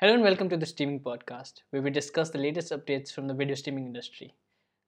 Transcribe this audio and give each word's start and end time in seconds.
Hello 0.00 0.12
and 0.12 0.22
welcome 0.22 0.50
to 0.50 0.58
the 0.58 0.66
Streaming 0.66 1.00
Podcast, 1.00 1.62
where 1.70 1.80
we 1.80 1.88
discuss 1.88 2.28
the 2.28 2.36
latest 2.38 2.70
updates 2.70 3.10
from 3.10 3.26
the 3.26 3.32
video 3.32 3.54
streaming 3.54 3.86
industry. 3.86 4.34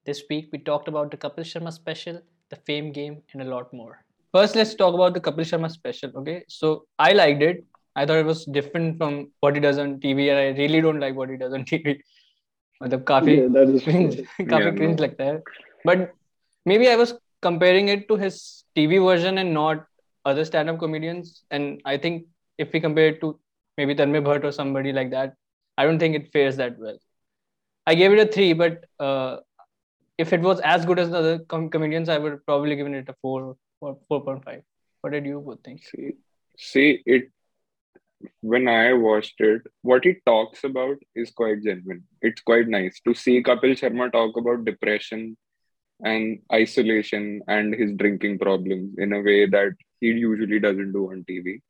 This 0.05 0.21
week, 0.29 0.49
we 0.51 0.59
talked 0.59 0.87
about 0.87 1.09
the 1.09 1.17
Kapil 1.17 1.43
Sharma 1.51 1.73
special, 1.73 2.21
the 2.51 2.55
Fame 2.57 2.91
game, 2.91 3.23
and 3.33 3.41
a 3.41 3.45
lot 3.45 3.73
more. 3.73 4.05
First, 4.33 4.55
let's 4.55 4.75
talk 4.75 4.93
about 4.93 5.15
the 5.15 5.19
Kapil 5.19 5.47
Sharma 5.51 5.71
special. 5.71 6.11
Okay, 6.17 6.43
so 6.47 6.85
I 6.99 7.13
liked 7.13 7.41
it. 7.41 7.65
I 7.95 8.05
thought 8.05 8.17
it 8.17 8.25
was 8.27 8.45
different 8.45 8.99
from 8.99 9.31
what 9.39 9.55
he 9.55 9.59
does 9.61 9.79
on 9.79 9.99
TV, 9.99 10.29
and 10.29 10.37
I 10.37 10.61
really 10.61 10.79
don't 10.79 10.99
like 10.99 11.15
what 11.15 11.29
he 11.31 11.37
does 11.37 11.53
on 11.53 11.65
TV. 11.65 11.97
मतलब 12.83 13.03
काफी 13.03 13.37
Yeah, 13.37 13.47
that 13.57 13.75
is 13.75 13.83
cringe, 13.83 14.15
true. 14.15 14.45
काफी 14.45 14.63
Yeah, 14.63 14.77
cringe 14.77 14.99
no. 14.99 15.07
लगता 15.07 15.23
है. 15.23 15.41
But 15.85 16.11
maybe 16.67 16.87
I 16.87 16.95
was 16.95 17.15
comparing 17.41 17.89
it 17.89 18.07
to 18.09 18.15
his 18.15 18.63
TV 18.75 19.03
version 19.09 19.39
and 19.39 19.55
not 19.55 19.85
other 20.23 20.45
stand-up 20.45 20.79
comedians. 20.79 21.41
And 21.49 21.81
I 21.83 21.97
think 21.97 22.27
if 22.59 22.71
we 22.73 22.79
compare 22.79 23.07
it 23.07 23.21
to 23.21 23.39
maybe 23.79 23.95
Tanmay 23.95 24.23
Bhat 24.27 24.43
or 24.43 24.51
somebody 24.51 24.93
like 24.99 25.11
that, 25.11 25.35
I 25.77 25.85
don't 25.85 25.99
think 25.99 26.15
it 26.15 26.31
fares 26.33 26.57
that 26.57 26.77
well. 26.85 26.97
I 27.87 27.95
gave 27.95 28.11
it 28.13 28.27
a 28.27 28.31
three, 28.31 28.51
but 28.61 28.85
uh, 28.99 29.37
if 30.17 30.33
it 30.37 30.41
was 30.41 30.59
as 30.75 30.85
good 30.85 30.99
as 30.99 31.11
the 31.11 31.17
other 31.17 31.39
com- 31.53 31.69
comedians, 31.75 32.09
I 32.09 32.17
would 32.23 32.45
probably 32.45 32.75
given 32.75 32.93
it 33.01 33.09
a 33.13 33.15
four 33.21 33.55
or 33.81 33.97
four 34.07 34.23
point 34.23 34.43
five. 34.43 34.63
What 35.01 35.13
did 35.13 35.25
you 35.25 35.39
both 35.45 35.61
think? 35.63 35.85
See, 35.91 36.11
see 36.57 37.01
it 37.05 37.31
when 38.41 38.67
I 38.67 38.93
watched 38.93 39.39
it, 39.39 39.61
what 39.81 40.03
he 40.03 40.15
talks 40.25 40.65
about 40.65 40.97
is 41.15 41.31
quite 41.31 41.63
genuine. 41.63 42.03
It's 42.21 42.41
quite 42.41 42.67
nice 42.67 42.99
to 43.05 43.13
see 43.13 43.41
Kapil 43.41 43.77
Sharma 43.79 44.11
talk 44.11 44.35
about 44.37 44.65
depression 44.65 45.37
and 46.03 46.39
isolation 46.51 47.41
and 47.47 47.73
his 47.73 47.93
drinking 47.93 48.39
problems 48.39 48.97
in 48.97 49.13
a 49.13 49.21
way 49.21 49.45
that 49.45 49.73
he 50.01 50.07
usually 50.07 50.59
doesn't 50.59 50.91
do 50.91 51.11
on 51.11 51.23
TV. 51.29 51.61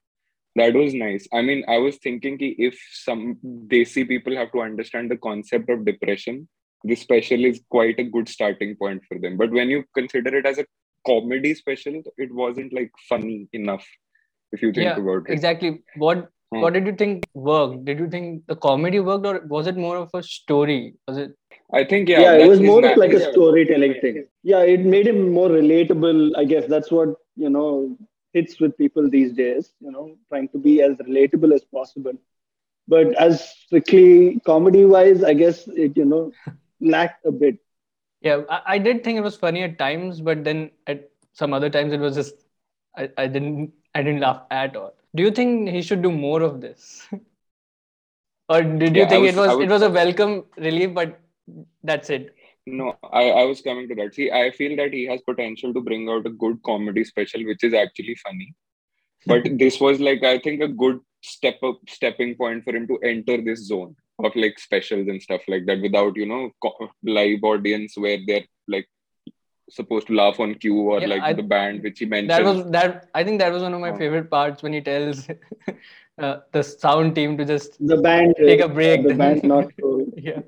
That 0.59 0.80
was 0.81 0.95
nice. 1.02 1.27
I 1.40 1.41
mean, 1.41 1.63
I 1.76 1.77
was 1.88 1.98
thinking 2.05 2.38
ki 2.38 2.49
if 2.70 2.80
some 3.02 3.26
Desi 3.73 4.08
people 4.13 4.40
have 4.41 4.52
to 4.55 4.63
understand 4.70 5.12
the 5.12 5.20
concept 5.27 5.70
of 5.76 5.85
depression, 5.91 6.41
this 6.84 7.02
special 7.02 7.46
is 7.51 7.62
quite 7.77 7.99
a 7.99 8.10
good 8.16 8.34
starting 8.38 8.76
point 8.82 9.07
for 9.07 9.20
them. 9.20 9.38
But 9.43 9.51
when 9.60 9.70
you 9.76 9.84
consider 9.99 10.35
it 10.41 10.46
as 10.51 10.60
a 10.63 10.66
comedy 11.12 11.54
special, 11.62 12.01
it 12.26 12.34
wasn't 12.41 12.76
like 12.79 12.91
funny 13.13 13.38
enough 13.62 13.88
if 14.57 14.62
you 14.68 14.74
think 14.74 14.85
Yeah, 14.90 14.99
about 15.05 15.29
it. 15.29 15.34
Exactly. 15.40 15.74
What 16.07 16.29
Hmm. 16.51 16.62
What 16.62 16.73
did 16.73 16.88
you 16.88 16.94
think 16.99 17.26
worked? 17.34 17.85
Did 17.85 17.99
you 17.99 18.10
think 18.10 18.46
the 18.48 18.55
comedy 18.55 18.99
worked, 18.99 19.26
or 19.26 19.41
was 19.48 19.68
it 19.68 19.77
more 19.77 19.98
of 19.98 20.10
a 20.13 20.23
story? 20.23 20.96
Was 21.07 21.18
it? 21.18 21.35
I 21.71 21.84
think 21.84 22.10
yeah, 22.10 22.21
Yeah, 22.21 22.46
it 22.46 22.49
was 22.49 22.60
more 22.60 22.84
of 22.84 22.98
like 22.98 23.13
a 23.13 23.32
storytelling 23.32 23.94
thing. 24.01 24.26
Yeah, 24.41 24.62
it 24.62 24.85
made 24.94 25.05
him 25.05 25.32
more 25.32 25.49
relatable. 25.49 26.32
I 26.35 26.46
guess 26.46 26.66
that's 26.68 26.91
what, 26.91 27.10
you 27.35 27.51
know, 27.51 27.98
hits 28.34 28.60
with 28.60 28.77
people 28.77 29.10
these 29.10 29.34
days, 29.34 29.74
you 29.80 29.91
know, 29.91 30.16
trying 30.30 30.49
to 30.49 30.58
be 30.58 30.82
as 30.82 30.96
relatable 30.98 31.54
as 31.54 31.63
possible. 31.63 32.13
But 32.88 33.13
as 33.16 33.48
strictly 33.49 34.40
comedy 34.46 34.85
wise, 34.85 35.24
I 35.24 35.34
guess 35.34 35.68
it, 35.68 35.96
you 35.98 36.05
know, 36.05 36.32
lacked 36.82 37.26
a 37.26 37.32
bit. 37.32 37.57
Yeah, 38.22 38.41
I, 38.50 38.62
I 38.76 38.77
did 38.80 39.04
think 39.04 39.18
it 39.18 39.22
was 39.22 39.35
funny 39.35 39.63
at 39.63 39.77
times, 39.80 40.22
but 40.22 40.44
then 40.44 40.72
at 40.88 41.10
some 41.34 41.54
other 41.54 41.70
times 41.70 41.94
it 41.94 42.00
was 42.00 42.16
just 42.16 42.35
I, 42.98 43.10
I 43.18 43.27
didn't 43.27 43.72
I 43.96 44.04
didn't 44.04 44.22
laugh 44.22 44.41
at 44.52 44.76
all. 44.76 44.94
Do 45.16 45.24
you 45.24 45.32
think 45.32 45.70
he 45.70 45.82
should 45.82 46.02
do 46.02 46.12
more 46.12 46.41
of 46.41 46.62
this? 46.62 47.07
or 48.50 48.62
did 48.62 48.96
you 48.96 49.02
Yeah, 49.02 49.07
I 49.07 49.10
think 49.10 49.26
was- 49.26 49.35
it 49.35 49.40
was 49.40 49.50
I 49.50 49.54
was- 49.55 49.63
it 49.66 49.70
was 49.70 49.82
a 49.84 49.90
welcome 49.90 50.46
relief, 50.57 50.94
but 50.94 51.20
that's 51.84 52.10
it? 52.10 52.35
No, 52.68 52.96
I, 53.12 53.29
I 53.32 53.43
was 53.46 53.62
coming 53.62 53.88
to 53.90 53.96
that. 53.96 54.13
See, 54.13 54.32
I 54.32 54.52
feel 54.52 54.76
that 54.77 54.93
he 54.93 55.05
has 55.07 55.21
potential 55.21 55.74
to 55.74 55.82
bring 55.82 56.07
out 56.10 56.26
a 56.26 56.29
good 56.29 56.62
comedy 56.63 57.04
special, 57.04 57.43
which 57.46 57.63
is 57.63 57.74
actually 57.74 58.16
funny. 58.24 58.54
But 59.26 59.43
this 59.57 59.79
was 59.79 59.99
like, 59.99 60.24
I 60.24 60.40
think, 60.40 60.62
a 60.62 60.68
good 60.68 60.99
step 61.21 61.57
up, 61.63 61.79
stepping 61.88 62.35
point 62.35 62.63
for 62.63 62.76
him 62.76 62.88
to 62.88 62.98
enter 62.99 63.41
this 63.41 63.66
zone 63.68 63.96
of 64.24 64.35
like 64.35 64.59
specials 64.59 65.07
and 65.07 65.22
stuff 65.22 65.41
like 65.47 65.66
that 65.66 65.81
without, 65.81 66.16
you 66.16 66.25
know, 66.25 66.51
co- 66.62 66.90
live 67.03 67.40
audience 67.44 67.94
where 67.97 68.19
they're 68.28 68.46
like 68.68 68.88
supposed 69.69 70.07
to 70.07 70.13
laugh 70.13 70.40
on 70.40 70.56
cue 70.56 70.75
or 70.75 71.00
Yeah, 71.00 71.07
like 71.07 71.22
I- 71.22 71.34
the 71.34 71.44
band 71.44 71.83
which 71.83 72.00
he 72.00 72.06
mentioned. 72.06 72.29
That 72.31 72.44
was 72.44 72.69
that 72.72 73.07
I 73.16 73.23
think 73.23 73.39
that 73.39 73.51
was 73.51 73.63
one 73.63 73.73
of 73.73 73.79
my 73.81 73.91
Oh. 73.91 73.97
favorite 73.97 74.29
parts 74.29 74.62
when 74.63 74.73
he 74.73 74.81
tells 74.81 75.28
uh, 76.19 76.39
the 76.51 76.63
sound 76.63 77.16
team 77.16 77.38
to 77.38 77.45
just 77.45 77.78
The 77.85 77.97
band, 77.97 78.35
Take 78.38 78.59
a 78.62 78.67
break 78.69 79.03
The 79.03 79.09
then. 79.09 79.17
band 79.17 79.44
not 79.44 79.72
so. 79.79 80.06
yeah. 80.17 80.41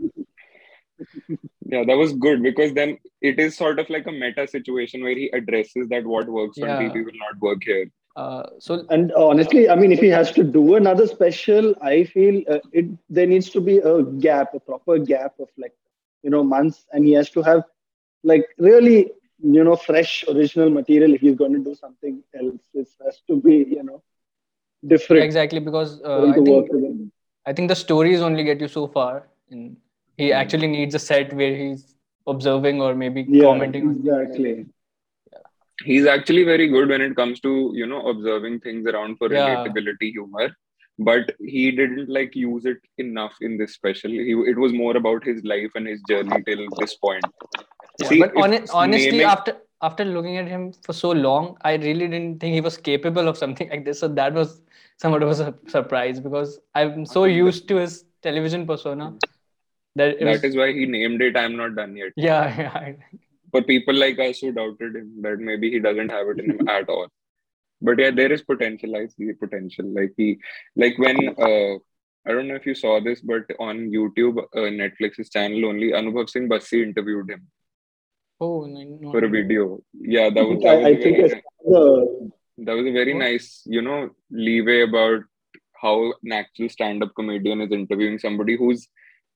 Yeah, 1.72 1.84
that 1.88 1.98
was 1.98 2.14
good 2.14 2.44
because 2.44 2.74
then 2.74 2.98
it 3.22 3.40
is 3.40 3.56
sort 3.58 3.80
of 3.80 3.90
like 3.90 4.06
a 4.08 4.12
meta 4.12 4.48
situation 4.48 5.04
where 5.04 5.16
he 5.16 5.30
addresses 5.34 5.88
that 5.90 6.06
what 6.06 6.28
works 6.28 6.58
Yeah. 6.58 6.74
on 6.74 6.80
TV 6.80 7.04
will 7.06 7.20
not 7.26 7.40
work 7.42 7.64
here. 7.64 7.86
Uh, 8.16 8.44
so 8.60 8.86
And 8.90 9.12
honestly, 9.14 9.70
I 9.70 9.76
mean, 9.76 9.92
if 9.94 10.00
he 10.00 10.10
has 10.10 10.32
to 10.34 10.44
do 10.44 10.76
another 10.76 11.08
special, 11.08 11.74
I 11.82 12.04
feel 12.04 12.44
uh, 12.50 12.60
it 12.74 12.86
there 13.10 13.28
needs 13.28 13.50
to 13.52 13.62
be 13.62 13.78
a 13.78 14.04
gap, 14.28 14.54
a 14.54 14.60
proper 14.60 14.98
gap 15.00 15.40
of 15.40 15.50
like, 15.58 15.74
you 16.24 16.30
know, 16.30 16.44
months, 16.44 16.86
and 16.92 17.06
he 17.06 17.14
has 17.14 17.30
to 17.32 17.42
have 17.42 17.64
like 18.24 18.46
really, 18.58 19.12
you 19.42 19.64
know, 19.64 19.76
fresh 19.76 20.26
original 20.28 20.70
material 20.70 21.14
if 21.14 21.22
he's 21.22 21.36
going 21.36 21.54
to 21.54 21.64
do 21.70 21.76
something 21.76 22.22
else. 22.40 22.62
It 22.74 22.90
has 23.06 23.22
to 23.28 23.38
be, 23.50 23.56
you 23.78 23.84
know, 23.84 24.02
different 24.86 25.24
exactly 25.24 25.60
because 25.60 26.02
uh, 26.04 26.26
I 26.28 26.34
think 26.34 26.50
work 26.50 26.72
with 26.72 26.84
him. 26.84 27.12
I 27.46 27.54
think 27.54 27.70
the 27.70 27.76
stories 27.76 28.22
only 28.22 28.44
get 28.44 28.60
you 28.62 28.68
so 28.68 28.88
far, 28.88 29.28
and 29.50 29.78
he 30.22 30.28
Hmm. 30.30 30.40
actually 30.42 30.68
needs 30.78 30.96
a 31.00 31.04
set 31.08 31.34
where 31.42 31.56
he's 31.62 31.84
observing 32.34 32.82
or 32.88 32.92
maybe 33.04 33.22
Yeah, 33.28 33.46
commenting. 33.50 33.88
on 33.88 33.94
things. 33.96 34.08
exactly. 34.08 34.56
He's 35.92 36.06
actually 36.16 36.44
very 36.44 36.68
good 36.74 36.90
when 36.90 37.02
it 37.02 37.16
comes 37.16 37.40
to, 37.46 37.52
you 37.74 37.88
know, 37.92 38.02
observing 38.14 38.60
things 38.66 38.86
around 38.92 39.18
for 39.22 39.30
Yeah. 39.34 39.48
relatability 39.48 40.12
humor. 40.18 40.48
But 41.00 41.32
he 41.54 41.64
didn't 41.72 42.10
like 42.16 42.36
use 42.36 42.66
it 42.72 42.78
enough 43.04 43.36
in 43.42 43.58
this 43.58 43.74
special. 43.74 44.12
He, 44.12 44.34
it 44.52 44.58
was 44.64 44.74
more 44.82 44.96
about 44.98 45.24
his 45.30 45.44
life 45.44 45.72
and 45.80 45.88
his 45.88 46.02
journey 46.12 46.40
till 46.50 46.64
this 46.80 46.94
point. 47.06 47.26
Yeah, 48.02 48.08
See, 48.10 48.20
but 48.24 48.30
if 48.36 48.42
hone- 48.44 48.68
honestly, 48.84 49.12
naming- 49.12 49.32
after 49.36 49.54
after 49.90 50.06
looking 50.06 50.36
at 50.38 50.48
him 50.48 50.66
for 50.88 50.94
so 50.94 51.12
long, 51.12 51.46
I 51.70 51.72
really 51.84 52.08
didn't 52.08 52.40
think 52.42 52.54
he 52.54 52.62
was 52.66 52.78
capable 52.90 53.28
of 53.32 53.38
something 53.44 53.70
like 53.74 53.84
this. 53.86 54.02
So 54.04 54.08
that 54.20 54.36
was 54.42 54.62
somewhat 55.04 55.24
of 55.24 55.30
a 55.30 55.36
sur- 55.40 55.58
surprise 55.76 56.20
because 56.20 56.60
I'm 56.76 57.06
so 57.14 57.24
used 57.24 57.68
to 57.70 57.78
his 57.78 57.96
television 58.28 58.68
persona 58.68 59.08
that 59.96 60.22
it 60.22 60.26
was, 60.26 60.42
that 60.42 60.48
is 60.48 60.56
why 60.56 60.72
he 60.72 60.86
named 60.86 61.22
it 61.22 61.38
I'm 61.38 61.56
Not 61.58 61.76
Done 61.76 61.96
Yet. 61.96 62.14
yeah, 62.16 62.48
yeah. 62.62 62.94
For 63.52 63.62
people 63.62 63.94
like 63.96 64.18
us 64.20 64.40
who 64.40 64.52
doubted 64.54 64.96
him, 64.96 65.22
that 65.22 65.40
maybe 65.40 65.70
he 65.72 65.80
doesn't 65.80 66.10
have 66.10 66.28
it 66.30 66.40
in 66.40 66.52
him 66.52 66.68
at 66.70 66.88
all. 66.88 67.08
But 67.82 68.00
yeah, 68.00 68.12
there 68.12 68.32
is 68.32 68.44
potential. 68.44 68.96
I 68.96 69.08
see 69.08 69.32
potential. 69.34 69.86
Like 69.94 70.14
he, 70.16 70.40
like 70.76 70.98
when 70.98 71.18
uh, 71.30 71.76
I 72.26 72.32
don't 72.34 72.48
know 72.48 72.56
if 72.56 72.66
you 72.66 72.76
saw 72.76 73.00
this, 73.02 73.20
but 73.22 73.44
on 73.60 73.90
YouTube, 73.90 74.38
uh, 74.38 74.70
Netflix's 74.82 75.30
channel 75.30 75.66
only, 75.66 75.92
Anubhav 75.92 76.30
Singh 76.30 76.48
Bassi 76.48 76.84
interviewed 76.84 77.30
him 77.32 77.48
Oh, 78.40 78.66
no, 78.66 78.82
no. 79.02 79.12
for 79.12 79.26
a 79.26 79.30
video. 79.30 79.80
Yeah, 79.94 80.30
that 80.30 80.44
was, 80.46 80.62
that 80.62 80.70
I, 80.70 80.76
was 80.76 80.86
I 80.86 80.90
a 80.90 81.02
think 81.02 81.18
very, 81.18 81.30
the 81.66 82.32
that 82.60 82.74
was 82.76 82.86
a 82.86 82.92
very 82.92 83.14
What? 83.14 83.20
nice, 83.20 83.64
you 83.66 83.82
know, 83.82 84.10
leeway 84.30 84.82
about 84.82 85.22
how 85.82 86.14
an 86.24 86.32
actual 86.32 86.70
stand-up 86.70 87.14
comedian 87.16 87.62
is 87.62 87.72
interviewing 87.72 88.20
somebody 88.20 88.56
who's 88.56 88.88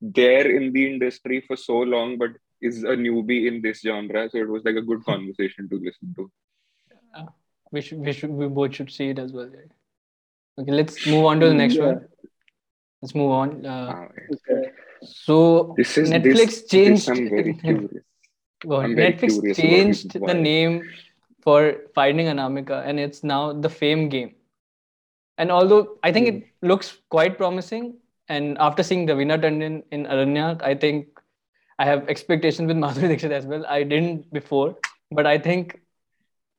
there 0.01 0.49
in 0.49 0.71
the 0.73 0.91
industry 0.93 1.41
for 1.47 1.55
so 1.55 1.79
long, 1.79 2.17
but 2.17 2.31
is 2.61 2.83
a 2.83 2.95
newbie 2.95 3.47
in 3.47 3.61
this 3.61 3.81
genre. 3.81 4.29
So 4.29 4.37
it 4.37 4.47
was 4.47 4.63
like 4.63 4.75
a 4.75 4.81
good 4.81 5.03
conversation 5.03 5.69
to 5.69 5.75
listen 5.75 6.13
to. 6.17 6.31
we 7.71 7.81
should 7.81 7.99
we 7.99 8.13
should 8.13 8.29
we 8.29 8.47
both 8.47 8.75
should 8.75 8.91
see 8.91 9.09
it 9.09 9.19
as 9.19 9.33
well. 9.33 9.47
right? 9.47 9.71
Okay, 10.59 10.71
let's 10.71 11.05
move 11.05 11.25
on 11.25 11.39
to 11.39 11.47
the 11.47 11.53
next 11.53 11.75
Yeah. 11.75 11.85
one. 11.87 12.07
Let's 13.01 13.15
move 13.15 13.31
on. 13.31 13.65
Uh, 13.65 13.93
Ah, 13.93 14.07
okay. 14.33 14.69
so 15.03 15.73
This 15.77 15.97
is 15.97 16.09
Netflix 16.11 16.37
this, 16.37 16.67
changed. 16.67 17.07
This 17.07 17.17
I'm 17.17 17.29
very 17.29 17.53
curious. 17.65 18.03
Go. 18.65 18.77
I'm 18.81 18.95
Netflix 18.95 19.33
curious 19.33 19.57
changed 19.57 20.13
the 20.13 20.33
name 20.33 20.89
for 21.41 21.59
Finding 21.93 22.27
Anamika, 22.27 22.85
and 22.87 22.99
it's 22.99 23.23
now 23.23 23.53
the 23.53 23.69
Fame 23.69 24.09
Game. 24.09 24.35
And 25.37 25.51
although 25.51 25.99
I 26.01 26.11
think 26.13 26.29
Hmm. 26.29 26.35
it 26.37 26.47
looks 26.61 26.97
quite 27.09 27.37
promising, 27.37 27.97
and 28.27 28.57
after 28.59 28.83
seeing 28.83 29.07
Raveena 29.07 29.39
Tandon 29.41 29.83
in 29.91 30.05
Aranyak, 30.05 30.61
I 30.63 30.75
think 30.75 31.07
I 31.77 31.85
have 31.85 32.07
expectations 32.09 32.67
with 32.67 32.77
Madhuri 32.85 33.09
Dixit 33.09 33.31
as 33.31 33.45
well. 33.45 33.65
I 33.67 33.83
didn't 33.83 34.31
before, 34.33 34.75
but 35.11 35.25
I 35.25 35.37
think 35.37 35.79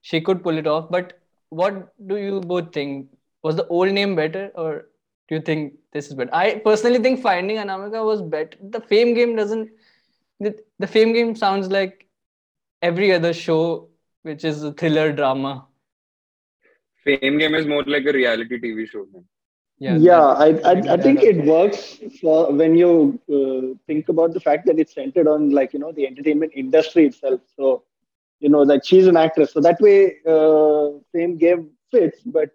she 0.03 0.21
could 0.21 0.43
pull 0.43 0.57
it 0.59 0.67
off. 0.67 0.91
But 0.91 1.19
what 1.49 1.93
do 2.07 2.17
you 2.17 2.41
both 2.41 2.73
think? 2.73 3.09
Was 3.43 3.57
the 3.57 3.67
old 3.69 3.93
name 3.93 4.17
better, 4.17 4.51
or 4.55 4.87
do 5.29 5.35
you 5.37 5.41
think 5.41 5.75
this 5.93 6.09
is 6.09 6.15
better? 6.15 6.35
I 6.35 6.57
personally 6.57 6.99
think 6.99 7.21
Finding 7.21 7.57
Anamika 7.57 8.05
was 8.05 8.23
better. 8.23 8.57
The 8.61 8.81
Fame 8.81 9.15
Game 9.15 9.37
doesn't. 9.37 9.71
The, 10.41 10.59
the 10.79 10.87
Fame 10.87 11.13
Game 11.13 11.35
sounds 11.35 11.69
like 11.69 12.09
every 12.83 13.13
other 13.13 13.33
show, 13.33 13.89
which 14.23 14.45
is 14.45 14.63
a 14.63 14.73
thriller 14.73 15.13
drama. 15.13 15.67
Fame 17.05 17.39
Game 17.39 17.55
is 17.55 17.67
more 17.67 17.85
like 17.85 18.05
a 18.05 18.13
reality 18.13 18.59
TV 18.59 18.89
show. 18.89 19.07
Man. 19.13 19.25
Yeah, 19.79 19.99
yeah, 19.99 20.21
I, 20.21 20.47
I, 20.65 20.73
I 20.91 20.97
think 20.97 21.23
it 21.23 21.45
works 21.45 21.99
for 22.21 22.53
when 22.53 22.77
you 22.77 23.19
uh, 23.33 23.77
think 23.87 24.09
about 24.09 24.33
the 24.33 24.41
fact 24.41 24.67
that 24.67 24.79
it's 24.79 24.95
centered 24.95 25.27
on 25.29 25.51
like 25.51 25.73
you 25.73 25.79
know 25.79 25.93
the 25.93 26.07
entertainment 26.07 26.53
industry 26.55 27.07
itself. 27.07 27.41
So 27.57 27.83
you 28.41 28.49
know 28.49 28.63
like 28.63 28.85
she's 28.85 29.07
an 29.07 29.17
actress, 29.17 29.53
so 29.53 29.61
that 29.61 29.81
way 29.81 30.17
uh, 30.27 30.99
Fame 31.13 31.37
Game 31.39 31.71
fits. 31.91 32.21
But 32.25 32.51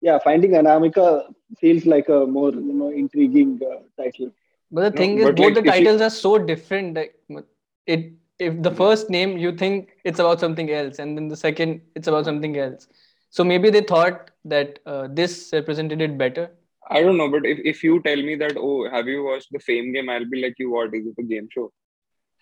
yeah, 0.00 0.18
Finding 0.18 0.52
Anamika 0.52 1.32
feels 1.60 1.86
like 1.86 2.08
a 2.08 2.26
more 2.26 2.52
you 2.52 2.72
know 2.74 2.90
intriguing 2.90 3.60
uh, 3.64 3.80
title. 4.02 4.30
But 4.70 4.82
the 4.82 4.90
No, 4.92 4.96
thing 4.96 5.18
is, 5.18 5.30
both 5.30 5.54
like, 5.54 5.54
the 5.54 5.62
you- 5.62 5.72
titles 5.72 6.00
are 6.00 6.10
so 6.10 6.38
different. 6.38 6.94
Like 6.96 7.14
it, 7.86 8.12
if 8.38 8.62
the 8.62 8.70
first 8.70 9.10
name 9.10 9.36
you 9.38 9.52
think 9.52 9.96
it's 10.04 10.18
about 10.18 10.40
something 10.40 10.70
else, 10.70 10.98
and 10.98 11.16
then 11.16 11.28
the 11.28 11.36
second 11.36 11.80
it's 11.94 12.08
about 12.08 12.24
something 12.24 12.56
else. 12.56 12.88
So 13.30 13.44
maybe 13.44 13.70
they 13.70 13.80
thought 13.82 14.30
that 14.44 14.78
uh, 14.86 15.08
this 15.10 15.50
represented 15.52 16.00
it 16.00 16.18
better. 16.18 16.50
I 16.90 17.00
don't 17.00 17.16
know, 17.16 17.30
but 17.30 17.46
if, 17.46 17.58
if 17.64 17.84
you 17.84 18.02
tell 18.02 18.16
me 18.16 18.34
that, 18.36 18.56
oh, 18.56 18.88
have 18.90 19.06
you 19.06 19.24
watched 19.24 19.52
the 19.52 19.58
Fame 19.58 19.92
game? 19.92 20.08
I'll 20.08 20.28
be 20.28 20.42
like, 20.42 20.54
you 20.58 20.70
what? 20.70 20.94
Is 20.94 21.06
it 21.06 21.20
a 21.20 21.22
game 21.22 21.48
show? 21.50 21.72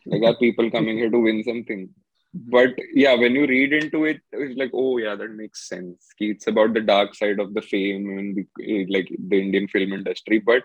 Like, 0.06 0.22
are 0.22 0.36
people 0.36 0.70
coming 0.70 0.96
here 0.96 1.10
to 1.10 1.18
win 1.18 1.44
something? 1.44 1.90
But 2.32 2.74
yeah, 2.94 3.14
when 3.14 3.32
you 3.32 3.46
read 3.46 3.72
into 3.72 4.04
it, 4.04 4.20
it's 4.32 4.56
like, 4.56 4.70
oh 4.72 4.98
yeah, 4.98 5.16
that 5.16 5.30
makes 5.32 5.68
sense. 5.68 6.06
It's 6.18 6.46
about 6.46 6.74
the 6.74 6.80
dark 6.80 7.14
side 7.14 7.40
of 7.40 7.54
the 7.54 7.62
fame 7.62 8.18
and 8.18 8.36
the, 8.36 8.46
eh, 8.64 8.86
like 8.88 9.08
the 9.28 9.40
Indian 9.40 9.66
film 9.66 9.92
industry. 9.92 10.38
But 10.38 10.62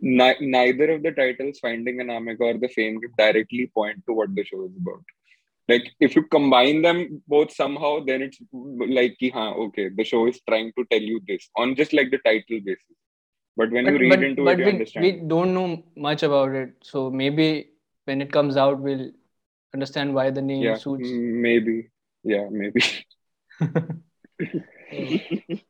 ni- 0.00 0.36
neither 0.40 0.90
of 0.90 1.02
the 1.04 1.12
titles, 1.12 1.60
Finding 1.60 1.98
Anamika 1.98 2.40
or 2.40 2.58
the 2.58 2.68
Fame 2.68 3.00
directly 3.16 3.70
point 3.72 4.02
to 4.06 4.14
what 4.14 4.34
the 4.34 4.44
show 4.44 4.64
is 4.64 4.72
about. 4.76 5.04
Like 5.68 5.90
if 5.98 6.14
you 6.14 6.24
combine 6.24 6.82
them 6.82 7.22
both 7.26 7.52
somehow, 7.52 8.04
then 8.04 8.22
it's 8.22 8.38
like, 8.52 9.16
haan, 9.32 9.54
okay, 9.66 9.88
the 9.88 10.04
show 10.04 10.26
is 10.26 10.40
trying 10.48 10.72
to 10.76 10.84
tell 10.90 11.00
you 11.00 11.20
this 11.26 11.48
on 11.56 11.74
just 11.74 11.92
like 11.92 12.10
the 12.10 12.18
title 12.18 12.60
basis. 12.64 12.84
But 13.56 13.70
when 13.70 13.86
you 13.86 13.98
read 13.98 14.10
but, 14.10 14.22
into 14.22 14.44
but 14.44 14.54
it, 14.54 14.58
you 14.58 14.64
we, 14.66 14.72
understand. 14.72 15.04
we 15.04 15.12
don't 15.12 15.54
know 15.54 15.84
much 15.96 16.22
about 16.22 16.52
it. 16.52 16.74
So 16.82 17.10
maybe 17.10 17.70
when 18.04 18.20
it 18.20 18.32
comes 18.32 18.56
out, 18.56 18.80
we'll 18.80 19.10
understand 19.72 20.14
why 20.14 20.30
the 20.30 20.42
name 20.42 20.62
yeah, 20.62 20.76
suits. 20.76 21.08
maybe. 21.10 21.90
Yeah, 22.24 22.48
maybe. 22.50 22.82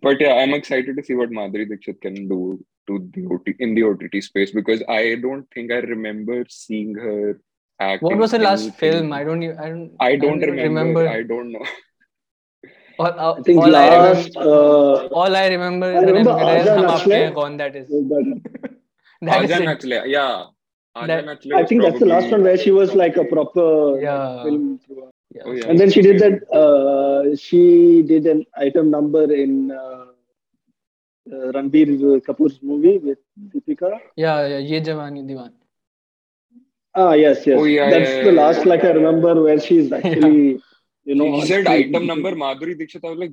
But 0.00 0.20
yeah, 0.20 0.34
I'm 0.34 0.54
excited 0.54 0.96
to 0.96 1.02
see 1.02 1.14
what 1.14 1.30
Madhuri 1.30 1.68
Dixit 1.68 2.00
can 2.00 2.28
do 2.28 2.64
to 2.86 3.10
the 3.14 3.26
OT, 3.26 3.54
in 3.58 3.74
the 3.74 3.84
OTT 3.84 4.22
space 4.22 4.52
because 4.52 4.82
I 4.88 5.16
don't 5.16 5.46
think 5.52 5.72
I 5.72 5.76
remember 5.76 6.44
seeing 6.48 6.94
her 6.94 7.40
act. 7.80 8.02
What 8.02 8.16
was 8.18 8.32
her 8.32 8.38
last 8.38 8.62
anything. 8.62 8.78
film? 8.92 9.12
I 9.12 9.24
don't. 9.24 9.42
e- 9.42 9.50
I 9.52 9.68
don't. 9.68 9.90
I 10.00 10.16
don't 10.16 10.42
even 10.42 10.56
remember. 10.56 11.08
I 11.08 11.22
don't 11.22 11.52
know. 11.52 11.64
All, 12.98 13.10
all, 13.18 13.38
I 13.38 13.42
think 13.42 13.58
all 13.60 13.74
I 13.74 13.86
remember, 13.88 14.38
uh, 14.38 15.06
all 15.20 15.34
I 15.36 15.46
remember, 15.48 15.86
I 15.86 16.00
remember 16.00 16.30
Dhananjay 16.32 16.60
is 16.60 16.66
Aaja 16.68 16.76
Hum 16.76 16.86
Nachle. 16.86 17.32
Aapke 17.32 17.42
Hain 17.44 17.56
that 17.56 17.76
is. 17.76 17.88
but 18.10 18.24
That 19.22 19.44
is 19.44 19.50
Aja 19.50 19.62
it. 19.62 19.66
Nachle. 19.70 20.02
Yeah. 20.06 20.44
Aja 20.94 21.06
That- 21.06 21.54
I 21.60 21.64
think 21.64 21.82
that's 21.82 21.98
the 21.98 22.06
last 22.06 22.30
one 22.30 22.42
where 22.42 22.58
she 22.58 22.70
was 22.70 22.94
like 22.94 23.16
a 23.16 23.24
proper 23.24 23.98
Yeah. 24.00 24.42
film. 24.44 24.78
Yeah. 25.34 25.42
Oh, 25.46 25.52
yeah. 25.52 25.66
And 25.68 25.80
then 25.80 25.90
she 25.90 26.02
did 26.02 26.20
that. 26.20 26.36
Uh, 26.52 27.34
she 27.36 28.02
did 28.02 28.26
an 28.26 28.44
item 28.56 28.90
number 28.90 29.24
in 29.32 29.70
uh, 29.70 30.04
uh, 31.32 31.52
Ranbir 31.56 32.20
Kapoor's 32.26 32.58
movie 32.62 32.98
with 32.98 33.18
Deepika. 33.48 33.98
Yeah, 34.16 34.46
yeah, 34.46 34.58
Ye 34.58 34.80
Jawani 34.82 35.24
Diwani. 35.24 35.61
Ah, 36.94 37.12
yes, 37.14 37.46
yes. 37.46 37.58
Oh, 37.58 37.64
yeah, 37.64 37.90
That's 37.90 38.10
yeah, 38.10 38.24
the 38.24 38.32
last, 38.32 38.58
yeah. 38.58 38.68
like 38.68 38.84
I 38.84 38.90
remember, 38.90 39.42
where 39.42 39.58
she's 39.58 39.90
actually, 39.98 40.60
you 41.04 41.14
know, 41.14 41.24
He 41.24 41.40
on 41.40 41.46
said 41.46 41.64
screen. 41.64 41.94
item 41.94 42.06
number 42.06 42.32
Madhuri 42.32 42.76
Dixit. 42.78 43.04
I 43.04 43.10
was 43.10 43.18
like, 43.18 43.32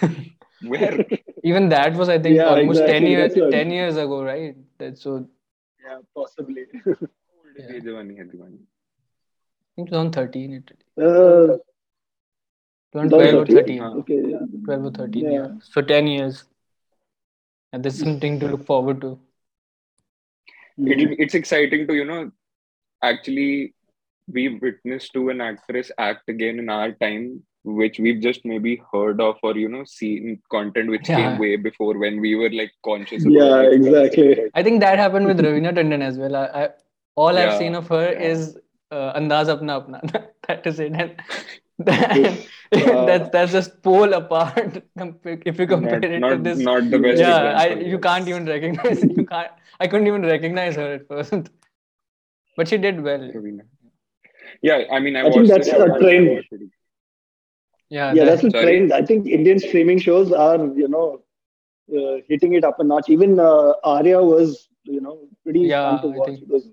where? 0.62 1.04
Even 1.44 1.68
that 1.68 1.94
was, 1.94 2.08
I 2.08 2.18
think, 2.18 2.36
Yeah, 2.36 2.48
almost 2.48 2.80
exactly, 2.80 3.00
10, 3.00 3.06
years, 3.10 3.34
that's 3.34 3.50
10 3.52 3.70
years 3.70 3.96
ago, 3.96 4.22
right? 4.22 4.56
That, 4.78 4.98
so, 4.98 5.26
Yeah, 5.84 5.98
possibly. 6.14 6.64
Yeah. 6.84 7.72
Ye 7.72 7.80
Jawani 7.80 8.16
Hai 8.16 8.24
Diwani. 8.24 8.58
I 8.58 9.72
think 9.76 9.88
2013. 9.90 10.52
It, 10.54 10.70
Uh, 10.96 11.58
2012 12.92 13.34
or 13.34 13.46
13? 13.46 13.56
13. 13.56 13.82
Okay, 14.00 14.22
yeah. 14.30 14.38
12 14.64 14.84
or 14.84 14.90
13, 14.90 15.24
yeah. 15.24 15.30
Yeah. 15.32 15.48
So 15.62 15.82
10 15.82 16.06
years. 16.06 16.44
And 17.72 17.84
there's 17.84 17.98
something 17.98 18.40
to 18.40 18.48
look 18.48 18.64
forward 18.64 19.00
to. 19.02 19.18
It'll, 20.78 21.14
it's 21.18 21.34
exciting 21.34 21.86
to, 21.86 21.94
you 21.94 22.04
know, 22.04 22.32
actually 23.02 23.74
be 24.32 24.48
witnessed 24.48 25.12
to 25.14 25.28
an 25.30 25.40
actress 25.40 25.90
act 25.98 26.28
again 26.28 26.58
in 26.58 26.68
our 26.68 26.92
time, 26.92 27.42
which 27.64 27.98
we've 27.98 28.20
just 28.20 28.44
maybe 28.44 28.80
heard 28.92 29.20
of 29.20 29.36
or, 29.42 29.56
you 29.56 29.68
know, 29.68 29.84
seen 29.84 30.40
content 30.50 30.88
which 30.90 31.08
Yeah. 31.08 31.16
came 31.16 31.38
way 31.38 31.56
before 31.56 31.98
when 31.98 32.20
we 32.20 32.34
were 32.36 32.50
like 32.50 32.72
conscious 32.84 33.24
Yeah, 33.26 33.62
it. 33.62 33.72
exactly. 33.74 34.50
I 34.54 34.62
think 34.62 34.80
that 34.80 34.98
happened 34.98 35.26
with 35.26 35.40
Raveena 35.40 35.72
Tandon 35.74 36.02
as 36.02 36.18
well. 36.18 36.36
I, 36.36 36.44
I, 36.64 36.68
all 37.16 37.36
I've 37.36 37.58
seen 37.58 37.74
of 37.74 37.88
her 37.88 38.12
yeah. 38.12 38.18
is 38.20 38.56
uh, 38.90 39.18
Andaz 39.18 39.46
Apna 39.54 39.74
Apna. 39.84 40.26
that 40.48 40.66
is 40.66 40.80
it. 40.80 40.92
And, 40.92 41.16
and 41.86 42.38
Uh, 42.72 43.04
that's 43.06 43.28
that's 43.30 43.52
just 43.52 43.82
pole 43.82 44.12
apart 44.12 44.74
if 45.50 45.58
you 45.58 45.66
compare 45.66 45.98
Not, 46.00 46.32
it 46.32 46.36
to 46.36 46.42
this. 46.42 46.58
not 46.58 46.88
the 46.90 46.98
best 47.00 47.18
yeah, 47.20 47.54
I, 47.62 47.66
you 47.92 47.98
can't 47.98 48.28
even 48.28 48.46
recognize. 48.46 49.02
You 49.02 49.24
can't. 49.26 49.48
I 49.80 49.88
couldn't 49.88 50.06
even 50.06 50.22
recognize 50.22 50.76
her 50.76 50.92
at 50.98 51.08
first. 51.08 51.50
But 52.56 52.68
she 52.68 52.78
did 52.78 53.00
well. 53.02 53.20
Raveena. 53.20 53.62
Yeah, 54.62 54.82
I 54.92 55.00
mean, 55.00 55.16
I, 55.16 55.26
I 55.26 55.30
think 55.30 55.48
that's 55.48 55.70
the 55.70 55.76
show. 55.76 55.94
a 55.94 55.98
trend. 56.00 56.44
Yeah, 57.88 58.12
Yeah, 58.12 58.24
that- 58.24 58.30
that's 58.30 58.44
a 58.44 58.50
Sorry. 58.50 58.64
trend. 58.64 58.92
I 58.92 59.02
think 59.04 59.26
Indian 59.26 59.58
streaming 59.58 59.98
shows 59.98 60.32
are, 60.32 60.56
you 60.82 60.88
know, 60.88 61.22
uh, 61.96 62.20
hitting 62.28 62.54
it 62.54 62.64
up 62.64 62.78
a 62.80 62.84
notch. 62.84 63.08
Even 63.08 63.38
uh, 63.40 63.72
Arya 63.84 64.22
was, 64.22 64.68
you 64.84 65.00
know, 65.00 65.28
pretty 65.44 65.60
Yeah, 65.60 65.96
fun 65.98 66.02
to 66.02 66.14
I 66.14 66.18
watch. 66.18 66.26
think- 66.28 66.42
It 66.42 66.48
was 66.48 66.68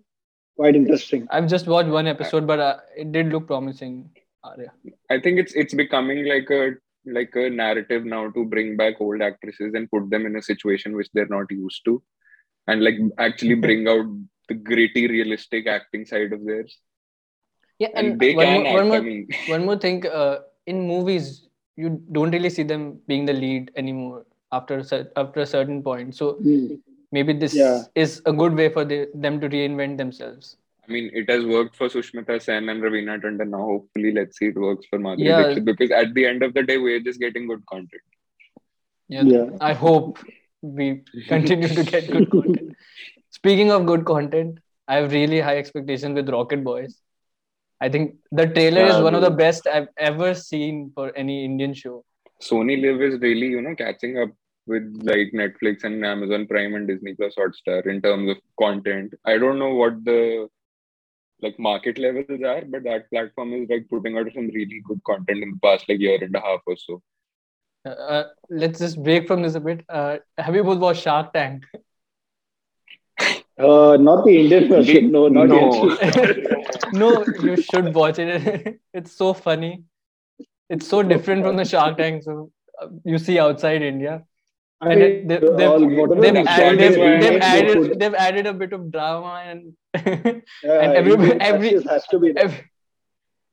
quite 0.55 0.75
interesting. 0.75 1.27
I've 1.31 1.47
just 1.47 1.67
watched 1.67 1.89
one 1.89 2.07
episode, 2.07 2.45
but 2.47 2.59
uh, 2.59 2.77
it 2.95 3.11
did 3.11 3.27
look 3.29 3.47
promising. 3.47 4.09
Arya. 4.43 4.71
I 5.09 5.19
think 5.19 5.39
it's 5.39 5.53
it's 5.53 5.73
becoming 5.73 6.25
like 6.25 6.49
a 6.51 6.75
like 7.05 7.35
a 7.35 7.49
narrative 7.49 8.05
now 8.05 8.29
to 8.29 8.45
bring 8.45 8.77
back 8.77 8.95
old 9.01 9.21
actresses 9.21 9.73
and 9.73 9.89
put 9.89 10.09
them 10.09 10.25
in 10.25 10.35
a 10.35 10.41
situation 10.41 10.95
which 10.95 11.09
they're 11.13 11.27
not 11.27 11.49
used 11.51 11.83
to, 11.85 12.01
and 12.67 12.83
like 12.83 12.95
actually 13.17 13.55
bring 13.65 13.87
out 13.87 14.05
the 14.47 14.55
gritty, 14.55 15.07
realistic 15.07 15.67
acting 15.67 16.05
side 16.05 16.33
of 16.33 16.45
theirs. 16.45 16.77
Yeah, 17.79 17.89
And, 17.95 18.07
and 18.13 18.19
they 18.19 18.33
one 18.35 18.45
can 18.45 18.53
more, 18.63 18.65
act. 18.67 18.75
one 18.75 18.87
more 18.87 18.97
I 18.97 19.01
mean, 19.01 19.27
one 19.47 19.65
more 19.65 19.77
thing 19.77 20.05
uh, 20.07 20.39
in 20.65 20.87
movies 20.87 21.47
you 21.75 22.01
don't 22.11 22.31
really 22.31 22.49
see 22.49 22.63
them 22.63 22.99
being 23.07 23.25
the 23.25 23.33
lead 23.33 23.71
anymore 23.75 24.25
after 24.51 24.79
a, 24.79 25.07
after 25.15 25.41
a 25.41 25.45
certain 25.45 25.83
point 25.83 26.15
so 26.15 26.33
Hmm. 26.41 26.75
maybe 27.11 27.33
this 27.33 27.53
Yeah. 27.53 27.83
is 27.93 28.21
a 28.25 28.33
good 28.33 28.55
way 28.55 28.69
for 28.69 28.83
the, 28.83 29.09
them 29.13 29.39
to 29.41 29.47
reinvent 29.49 29.97
themselves 29.97 30.57
I 30.87 30.91
mean, 30.91 31.09
it 31.13 31.29
has 31.29 31.45
worked 31.45 31.75
for 31.75 31.87
Sushmita 31.89 32.41
Sen 32.41 32.69
and 32.69 32.81
Raveena 32.81 33.21
Tandon. 33.21 33.49
Now, 33.49 33.57
hopefully, 33.57 34.13
let's 34.13 34.37
see 34.37 34.45
it 34.47 34.55
works 34.57 34.85
for 34.89 34.97
Madhuri 34.97 35.25
Yeah. 35.25 35.43
Dixit 35.47 35.65
because 35.65 35.91
at 35.91 36.13
the 36.13 36.25
end 36.25 36.43
of 36.43 36.53
the 36.53 36.63
day, 36.63 36.77
we're 36.77 37.01
just 37.01 37.19
getting 37.19 37.45
good 37.45 37.65
content. 37.65 38.01
yeah, 39.09 39.23
Yeah. 39.33 39.49
i 39.59 39.73
hope 39.73 40.19
we 40.61 40.85
continue 41.27 41.67
to 41.79 41.83
get 41.91 42.07
good 42.13 42.29
content 42.35 42.71
speaking 43.37 43.71
of 43.75 43.85
good 43.89 44.05
content 44.09 44.59
i 44.87 44.95
have 44.95 45.11
really 45.11 45.39
high 45.39 45.57
expectations 45.57 46.15
with 46.15 46.29
rocket 46.29 46.63
boys. 46.63 47.01
I 47.81 47.89
think 47.89 48.15
the 48.31 48.47
trailer 48.47 48.83
is 48.85 48.99
Yeah, 48.99 49.01
one 49.01 49.15
of 49.15 49.21
the 49.21 49.31
best 49.31 49.67
i've 49.67 49.89
ever 49.97 50.33
seen 50.35 50.91
for 50.95 51.11
any 51.17 51.45
indian 51.45 51.73
show. 51.73 52.05
SonyLIV 52.41 53.01
is 53.13 53.19
really, 53.21 53.47
you 53.47 53.61
know, 53.61 53.75
catching 53.75 54.17
up 54.17 54.29
with 54.65 54.83
like 55.03 55.31
Netflix 55.33 55.83
and 55.83 56.03
Amazon 56.05 56.47
Prime 56.47 56.73
and 56.75 56.87
Disney 56.87 57.13
Plus 57.15 57.35
Hotstar 57.35 57.85
in 57.87 58.01
terms 58.01 58.29
of 58.31 58.37
content. 58.59 59.13
I 59.25 59.37
don't 59.37 59.59
know 59.59 59.73
what 59.75 60.03
the 60.03 60.49
like 61.41 61.59
market 61.59 61.97
levels 61.99 62.41
are, 62.43 62.63
but 62.65 62.83
that 62.83 63.09
platform 63.11 63.53
is 63.53 63.69
like 63.69 63.87
putting 63.89 64.17
out 64.17 64.27
some 64.33 64.47
really 64.49 64.81
good 64.87 65.03
content 65.05 65.43
in 65.43 65.51
the 65.51 65.59
past 65.63 65.87
like 65.89 65.99
year 65.99 66.23
and 66.23 66.35
a 66.35 66.41
half 66.41 66.61
or 66.67 66.77
so. 66.77 67.01
uh, 67.85 67.89
uh, 67.89 68.23
let's 68.49 68.79
just 68.79 69.01
break 69.03 69.27
from 69.27 69.41
this 69.41 69.55
a 69.55 69.59
bit. 69.59 69.85
Uh, 69.89 70.17
have 70.37 70.55
you 70.55 70.63
both 70.63 70.79
watched 70.79 71.03
shark 71.03 71.33
tank 71.33 71.63
Uh, 73.59 73.97
not 73.99 74.23
the 74.25 74.37
Indian 74.39 74.67
version. 74.69 75.11
No, 75.11 75.27
not 75.27 75.47
No. 75.47 75.97
no, 76.93 77.25
you 77.41 77.55
should 77.61 77.93
watch 77.93 78.19
it. 78.19 78.79
It's 78.93 79.11
so 79.11 79.33
funny. 79.33 79.83
It's 80.69 80.87
so 80.87 81.01
different 81.01 81.43
from 81.43 81.55
the 81.55 81.65
Shark 81.65 81.97
Tank. 81.97 82.23
So 82.23 82.51
uh, 82.81 82.87
you 83.03 83.17
see 83.17 83.39
outside 83.39 83.81
India, 83.81 84.23
I 84.81 84.91
and 84.91 84.99
mean, 84.99 85.27
they- 85.27 85.39
they've, 85.39 85.69
all- 85.69 85.79
they've, 85.79 86.19
we 86.35 86.43
That's 86.43 86.49
add- 86.49 86.77
they've, 86.79 86.95
that's 86.95 86.97
why 86.97 87.15
I 87.15 87.19
they've 87.21 87.41
added 87.41 87.99
they've 87.99 88.13
added 88.13 88.45
a 88.45 88.53
bit 88.53 88.73
of 88.73 88.91
drama 88.91 89.33
and 89.45 89.73
yeah, 89.95 90.81
and 90.83 90.93
every- 91.01 91.13
Indian 91.13 91.41
every- 91.41 91.83
has 91.93 92.05
to 92.13 92.19
be 92.19 92.33
every, 92.37 92.61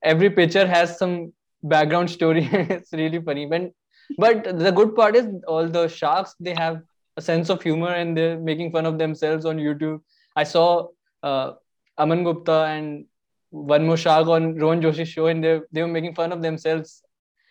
every 0.02 0.30
picture 0.30 0.66
has 0.66 0.98
some 0.98 1.32
background 1.62 2.10
story. 2.10 2.46
it's 2.52 2.92
really 2.92 3.22
funny. 3.22 3.46
When 3.46 3.72
but 4.18 4.58
the 4.58 4.70
good 4.70 4.94
part 4.94 5.16
is 5.16 5.26
all 5.48 5.66
the 5.66 5.88
sharks 5.88 6.34
they 6.38 6.54
have 6.54 6.82
a 7.16 7.22
sense 7.22 7.48
of 7.48 7.62
humor 7.62 7.88
and 7.88 8.16
they're 8.16 8.38
making 8.38 8.72
fun 8.72 8.86
of 8.86 8.98
themselves 8.98 9.44
on 9.44 9.58
YouTube. 9.58 10.00
I 10.36 10.44
saw 10.44 10.88
uh, 11.22 11.52
Aman 11.98 12.24
Gupta 12.24 12.64
and 12.64 13.06
one 13.50 13.86
more 13.86 13.96
shark 13.96 14.26
on 14.26 14.56
Rohan 14.56 14.82
Joshi's 14.82 15.08
show, 15.08 15.26
and 15.26 15.42
they 15.42 15.60
they 15.72 15.82
were 15.82 15.94
making 15.96 16.14
fun 16.14 16.32
of 16.32 16.42
themselves, 16.42 17.02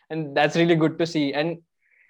and 0.10 0.36
that's 0.36 0.58
really 0.58 0.76
good 0.76 1.00
to 1.00 1.06
see. 1.06 1.34
And 1.34 1.62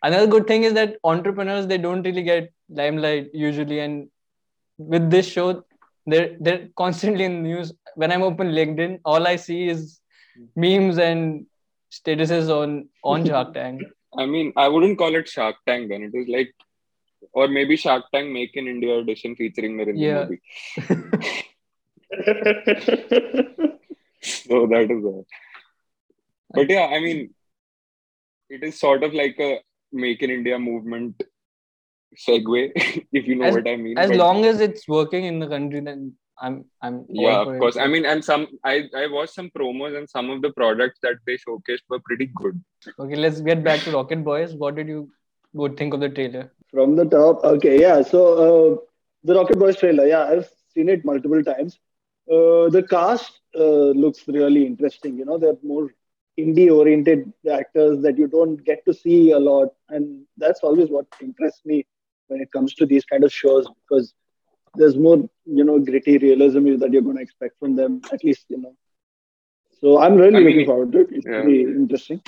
another 0.02 0.26
good 0.26 0.48
thing 0.48 0.64
is 0.64 0.74
that 0.74 0.98
entrepreneurs 1.04 1.68
they 1.68 1.78
don't 1.78 2.02
really 2.02 2.24
get 2.24 2.52
limelight 2.70 3.30
usually, 3.34 3.80
and 3.80 4.10
with 4.78 5.10
this 5.12 5.28
show, 5.28 5.64
they're 6.08 6.36
they're 6.40 6.70
constantly 6.76 7.26
in 7.26 7.44
the 7.44 7.50
news. 7.50 7.74
When 7.96 8.12
I'm 8.12 8.24
open 8.24 8.52
LinkedIn, 8.52 9.02
all 9.06 9.28
I 9.28 9.36
see 9.36 9.68
is 9.68 10.00
memes 10.56 10.98
and 10.98 11.46
statuses 11.92 12.50
on 12.50 12.90
on 13.04 13.26
Shark 13.34 13.54
Tank. 13.54 13.84
I 14.18 14.26
mean, 14.26 14.54
I 14.56 14.68
wouldn't 14.68 14.98
call 14.98 15.16
it 15.16 15.28
Shark 15.28 15.56
Tank 15.68 15.90
then. 15.90 16.04
It 16.04 16.18
is 16.18 16.28
like, 16.28 16.54
or 17.32 17.48
maybe 17.48 17.76
Shark 17.78 18.04
Tank 18.14 18.32
Make 18.32 18.56
in 18.56 18.68
India 18.68 18.98
edition 19.00 19.36
featuring 19.36 19.78
Narendra 19.78 19.98
Yeah. 19.98 20.24
Modi. 20.26 20.40
So 24.22 24.68
that 24.68 24.90
is 24.90 25.04
all. 25.04 25.26
But 26.54 26.70
yeah, 26.70 26.86
I 26.86 27.00
mean, 27.00 27.34
it 28.50 28.64
is 28.64 28.80
sort 28.80 29.04
of 29.04 29.14
like 29.14 29.36
a 29.40 29.60
Make 29.92 30.22
in 30.24 30.30
India 30.32 30.58
movement 30.58 31.22
segue, 32.28 32.72
if 33.12 33.28
you 33.28 33.36
know 33.36 33.46
As- 33.46 33.54
what 33.56 33.68
I 33.68 33.76
mean. 33.76 33.98
as 33.98 34.10
But 34.10 34.18
long 34.18 34.46
as 34.46 34.60
it's 34.62 34.88
working 34.88 35.26
in 35.26 35.40
the 35.40 35.48
country, 35.48 35.82
then 35.82 36.14
I'm 36.42 36.66
I'm 36.82 37.06
yeah, 37.10 37.42
of 37.42 37.50
it. 37.56 37.60
course. 37.60 37.78
I 37.78 37.88
mean, 37.88 38.06
and 38.06 38.24
some 38.24 38.48
I 38.64 38.90
I 38.96 39.08
watched 39.08 39.34
some 39.36 39.50
promos 39.58 39.98
and 39.98 40.10
some 40.10 40.30
of 40.30 40.42
the 40.42 40.52
products 40.52 41.00
that 41.04 41.18
they 41.28 41.38
showcased 41.38 41.84
were 41.90 42.00
pretty 42.00 42.28
good. 42.36 42.64
Okay, 43.00 43.16
let's 43.16 43.42
get 43.42 43.64
back 43.64 43.82
to 43.82 43.92
Rocket 43.92 44.24
Boys. 44.24 44.54
What 44.56 44.76
did 44.76 44.88
you 44.88 45.12
would 45.54 45.78
think 45.78 45.94
of 45.94 46.00
the 46.00 46.10
trailer? 46.10 46.52
From 46.74 46.96
the 46.96 47.06
top, 47.06 47.44
okay, 47.44 47.80
yeah. 47.80 48.02
So 48.02 48.20
uh, 48.34 48.78
the 49.24 49.36
Rocket 49.36 49.60
Boys 49.60 49.78
trailer, 49.78 50.08
yeah, 50.08 50.24
I've 50.24 50.50
seen 50.74 50.90
it 50.90 51.06
multiple 51.06 51.44
times. 51.44 51.78
Uh, 52.28 52.70
the 52.70 52.84
cast 52.90 53.40
uh, 53.56 53.92
looks 54.04 54.28
really 54.28 54.66
interesting. 54.66 55.18
You 55.18 55.26
know, 55.26 55.38
they're 55.38 55.58
more 55.62 55.94
indie-oriented 56.40 57.32
actors 57.52 58.02
that 58.02 58.18
you 58.18 58.28
don't 58.28 58.58
get 58.64 58.84
to 58.86 58.94
see 58.94 59.32
a 59.32 59.40
lot, 59.40 59.70
and 59.90 60.26
that's 60.38 60.62
always 60.62 60.90
what 60.90 61.06
interests 61.22 61.62
me 61.64 61.86
when 62.28 62.42
it 62.42 62.52
comes 62.52 62.74
to 62.76 62.88
these 62.88 63.06
kind 63.06 63.24
of 63.24 63.32
shows 63.32 63.68
because 63.88 64.14
there's 64.76 64.98
more, 64.98 65.18
you 65.46 65.64
know, 65.64 65.78
gritty 65.78 66.18
realism 66.18 66.66
that 66.80 66.92
you're 66.92 67.04
going 67.04 67.18
to 67.18 67.22
expect 67.22 67.60
from 67.60 67.76
them, 67.76 68.02
at 68.12 68.24
least, 68.24 68.46
you 68.50 68.58
know. 68.58 68.76
So 69.80 70.00
I'm 70.02 70.16
really 70.16 70.38
I 70.38 70.40
mean, 70.40 70.48
looking 70.48 70.66
forward 70.66 70.92
to 70.94 71.02
it. 71.02 71.08
It's 71.12 71.26
yeah. 71.26 71.42
pretty 71.42 71.62
interesting. 71.62 72.22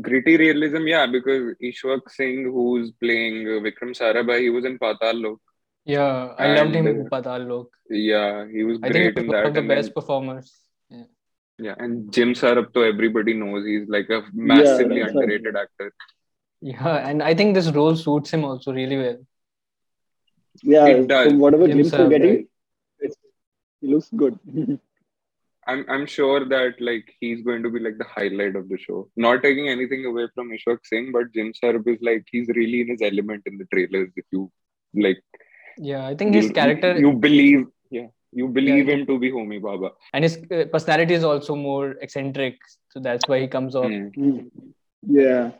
Gritty 0.00 0.36
realism, 0.36 0.86
yeah, 0.86 1.06
because 1.06 1.54
Ishwak 1.62 2.10
Singh, 2.10 2.44
who's 2.44 2.90
playing 2.92 3.46
uh, 3.46 3.60
Vikram 3.66 3.92
Sarabhai, 3.98 4.40
he 4.40 4.50
was 4.50 4.64
in 4.64 4.78
Patal 4.78 5.22
Lok. 5.22 5.38
Yeah, 5.84 6.34
I 6.38 6.54
loved 6.54 6.74
him 6.74 6.86
in 6.86 6.96
And, 7.00 7.10
Patal 7.10 7.46
Lok. 7.48 7.68
Yeah, 7.90 8.46
he 8.50 8.64
was 8.64 8.78
I 8.82 8.88
great 8.88 9.14
think 9.14 9.18
in 9.18 9.24
he 9.24 9.28
was 9.28 9.34
one 9.36 9.46
of 9.46 9.54
the 9.54 9.60
and 9.60 9.68
best 9.68 9.88
then- 9.88 9.94
performers. 9.94 10.52
Yeah. 10.90 11.04
yeah, 11.58 11.74
and 11.78 12.12
Jim 12.12 12.34
Sarabto, 12.34 12.88
everybody 12.92 13.34
knows 13.34 13.64
he's 13.66 13.88
like 13.88 14.08
a 14.10 14.22
massively 14.32 15.00
that's 15.02 15.14
right. 15.14 15.22
underrated 15.24 15.56
actor. 15.56 15.92
Yeah, 16.60 17.08
and 17.08 17.22
I 17.22 17.34
think 17.34 17.54
this 17.54 17.70
role 17.70 17.94
suits 17.94 18.30
him 18.32 18.44
also 18.44 18.72
really 18.72 18.96
well. 18.96 19.18
Yeah, 20.62 20.86
It 20.86 21.06
does. 21.08 21.28
from 21.28 21.38
whatever 21.38 21.66
Jim 21.68 21.78
glimpse 21.78 21.96
we're 21.98 22.08
getting, 22.08 22.48
it's, 23.00 23.16
he 23.80 23.88
looks 23.88 24.08
good. 24.16 24.38
I'm 25.66 25.84
I'm 25.88 26.06
sure 26.06 26.44
that 26.48 26.74
like 26.80 27.06
he's 27.20 27.42
going 27.42 27.62
to 27.62 27.70
be 27.70 27.80
like 27.80 27.98
the 27.98 28.04
highlight 28.04 28.56
of 28.56 28.68
the 28.68 28.78
show. 28.78 29.08
Not 29.16 29.42
taking 29.42 29.68
anything 29.68 30.04
away 30.04 30.26
from 30.34 30.50
Ishwak 30.50 30.78
Singh, 30.84 31.12
but 31.12 31.32
Jim 31.32 31.52
Sarbh 31.52 31.86
is 31.88 31.98
like 32.02 32.26
he's 32.30 32.48
really 32.48 32.82
in 32.82 32.88
his 32.88 33.02
element 33.02 33.42
in 33.46 33.58
the 33.58 33.66
trailers. 33.72 34.10
If 34.16 34.24
you 34.32 34.50
like, 34.94 35.22
Yeah, 35.78 36.06
I 36.06 36.14
think 36.14 36.34
his 36.34 36.50
character 36.50 36.96
you 36.98 37.12
believe, 37.12 37.66
yeah, 37.90 38.08
you 38.32 38.48
believe 38.48 38.88
Yeah. 38.88 38.94
him 38.94 39.06
to 39.06 39.18
be 39.18 39.30
Homi 39.32 39.60
Bhabha. 39.60 39.90
and 40.12 40.24
his 40.24 40.38
uh, 40.50 40.64
personality 40.72 41.14
is 41.14 41.24
also 41.24 41.56
more 41.56 41.92
eccentric, 42.00 42.58
so 42.90 43.00
that's 43.00 43.26
why 43.28 43.40
he 43.40 43.48
comes 43.48 43.74
off. 43.74 43.90
Mm. 43.90 44.50
yeah. 45.02 45.52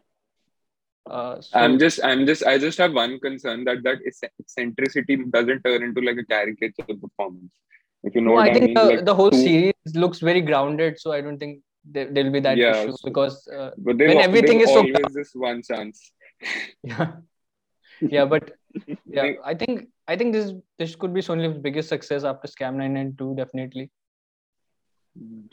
Uh, 1.06 1.38
so, 1.38 1.58
I'm 1.58 1.78
just, 1.78 2.02
I'm 2.02 2.24
just, 2.26 2.46
I 2.46 2.56
just 2.56 2.78
have 2.78 2.94
one 2.94 3.20
concern 3.20 3.64
that 3.64 3.82
that 3.82 3.98
eccentricity 4.40 5.16
doesn't 5.16 5.62
turn 5.62 5.82
into 5.82 6.00
like 6.00 6.16
a 6.16 6.24
caricature 6.24 6.94
performance. 7.02 7.52
If 8.06 8.14
you 8.14 8.20
know 8.20 8.32
no, 8.34 8.38
I 8.38 8.46
I, 8.48 8.52
think 8.52 8.64
mean, 8.66 8.74
the, 8.74 8.84
like 8.84 9.04
the 9.04 9.14
whole 9.14 9.30
two- 9.30 9.42
series 9.44 9.94
looks 9.94 10.18
very 10.20 10.40
grounded, 10.42 10.98
so 11.00 11.12
I 11.12 11.20
don't 11.20 11.38
think 11.38 11.60
there 11.84 12.08
will 12.12 12.30
be 12.30 12.40
that 12.40 12.56
Yeah, 12.56 12.76
issue 12.82 12.92
so- 12.92 12.98
because 13.08 13.46
uh, 13.48 13.70
But 13.78 13.96
when 13.98 14.18
everything 14.28 14.60
is 14.60 14.68
so 14.68 14.78
always 14.78 15.14
this 15.18 15.32
one 15.34 15.62
chance. 15.62 16.12
yeah, 16.82 17.12
yeah, 18.00 18.24
but 18.26 18.52
yeah, 19.06 19.32
I 19.44 19.54
think 19.54 19.88
I 20.06 20.16
think 20.16 20.32
this 20.34 20.52
this 20.78 20.96
could 20.96 21.14
be 21.14 21.20
Sony's 21.28 21.56
biggest 21.66 21.88
success 21.88 22.24
after 22.24 22.48
Scam 22.48 22.74
992, 22.76 23.34
definitely. 23.42 23.90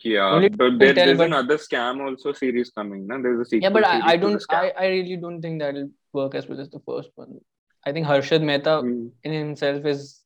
Yeah, 0.03 0.25
Only 0.35 0.49
but 0.49 0.79
there, 0.79 0.93
tell, 0.93 1.05
there's 1.05 1.17
but- 1.19 1.27
another 1.27 1.57
scam 1.57 2.01
also 2.01 2.33
series 2.33 2.71
coming. 2.71 3.05
No? 3.07 3.21
There's 3.21 3.41
a 3.41 3.45
sequel 3.45 3.63
Yeah, 3.63 3.69
but 3.69 3.85
I, 3.85 4.13
I 4.13 4.17
don't. 4.17 4.43
I, 4.49 4.71
I 4.77 4.87
really 4.87 5.17
don't 5.17 5.39
think 5.41 5.59
that'll 5.59 5.89
work 6.13 6.33
as 6.33 6.47
well 6.47 6.59
as 6.59 6.69
the 6.71 6.79
first 6.79 7.09
one. 7.15 7.39
I 7.85 7.91
think 7.91 8.07
Harshad 8.07 8.41
Mehta 8.41 8.79
Hmm. 8.81 9.07
in 9.23 9.31
himself 9.33 9.85
is 9.85 10.21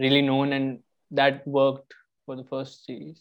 really 0.00 0.22
known 0.22 0.52
and 0.54 0.78
that 1.12 1.46
worked 1.46 1.94
for 2.26 2.36
the 2.36 2.44
first 2.44 2.84
series. 2.86 3.20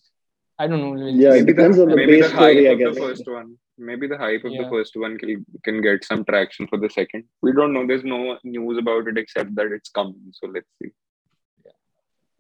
I 0.60 0.68
don't 0.68 0.82
know. 0.82 0.92
we'll 0.92 1.10
Yeah, 1.10 1.30
it 1.30 1.46
maybe 1.46 1.54
depends 1.54 1.78
the, 1.78 1.84
on 1.84 1.90
the 1.90 1.96
maybe 1.96 2.14
base 2.14 2.26
the 2.30 2.36
hype 2.38 2.52
story, 2.54 2.70
I 2.70 2.72
of 2.74 2.80
the 2.80 3.02
first 3.02 3.28
one. 3.28 3.58
Maybe 3.78 4.08
the 4.08 4.18
hype 4.18 4.44
of 4.46 4.52
Yeah. 4.52 4.64
the 4.64 4.70
first 4.70 4.96
one 4.96 5.18
can 5.18 5.46
can 5.64 5.82
get 5.82 6.04
some 6.06 6.24
traction 6.26 6.68
for 6.68 6.78
the 6.78 6.90
second. 6.90 7.24
We 7.42 7.54
don't 7.54 7.74
know. 7.74 7.86
There's 7.88 8.04
no 8.04 8.38
news 8.44 8.78
about 8.78 9.08
it 9.08 9.18
except 9.18 9.56
that 9.56 9.72
it's 9.78 9.90
coming. 9.90 10.34
So 10.40 10.48
let's 10.48 10.70
see. 10.82 10.92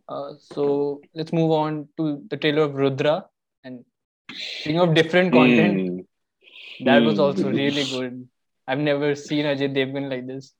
Uh, 0.07 0.33
so 0.39 1.01
let's 1.15 1.31
move 1.33 1.51
on 1.51 1.87
to 1.97 2.23
the 2.29 2.37
trailer 2.37 2.63
of 2.63 2.75
Rudra. 2.75 3.25
And 3.63 3.85
speaking 4.33 4.79
of 4.79 4.93
different 4.93 5.31
content, 5.33 5.79
Hmm. 5.87 6.85
that 6.85 7.03
was 7.03 7.15
Hmm. 7.15 7.25
also 7.27 7.49
really 7.51 7.85
good. 7.95 8.27
I've 8.67 8.79
never 8.79 9.15
seen 9.15 9.45
Ajay 9.45 9.73
Devgan 9.77 10.09
like 10.09 10.27
this. 10.27 10.53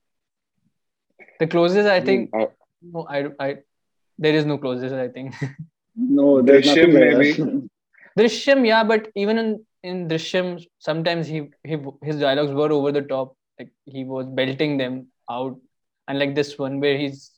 The 1.38 1.46
closest, 1.46 1.88
I 1.88 2.00
think, 2.00 2.30
Uh, 2.34 2.46
no, 2.82 3.06
I, 3.08 3.18
I, 3.38 3.56
there 4.18 4.34
is 4.34 4.44
no 4.44 4.58
closest, 4.58 4.94
I 4.94 5.08
think. 5.08 5.34
No, 5.94 6.40
there's 6.40 6.64
Drishyam, 6.64 6.92
maybe. 6.94 7.68
Drishyam, 8.18 8.66
yeah, 8.66 8.82
but 8.82 9.08
even 9.14 9.36
in 9.36 9.66
in 9.82 10.08
Drishyam, 10.08 10.64
sometimes 10.78 11.26
he, 11.26 11.50
he 11.64 11.76
his 12.02 12.18
dialogues 12.18 12.52
were 12.52 12.72
over 12.72 12.92
the 12.92 13.02
top, 13.02 13.36
like 13.58 13.70
he 13.84 14.04
was 14.04 14.26
belting 14.26 14.78
them 14.78 15.08
out, 15.30 15.60
and 16.08 16.18
like 16.18 16.34
this 16.34 16.58
one 16.58 16.80
where 16.80 16.96
he's 16.96 17.30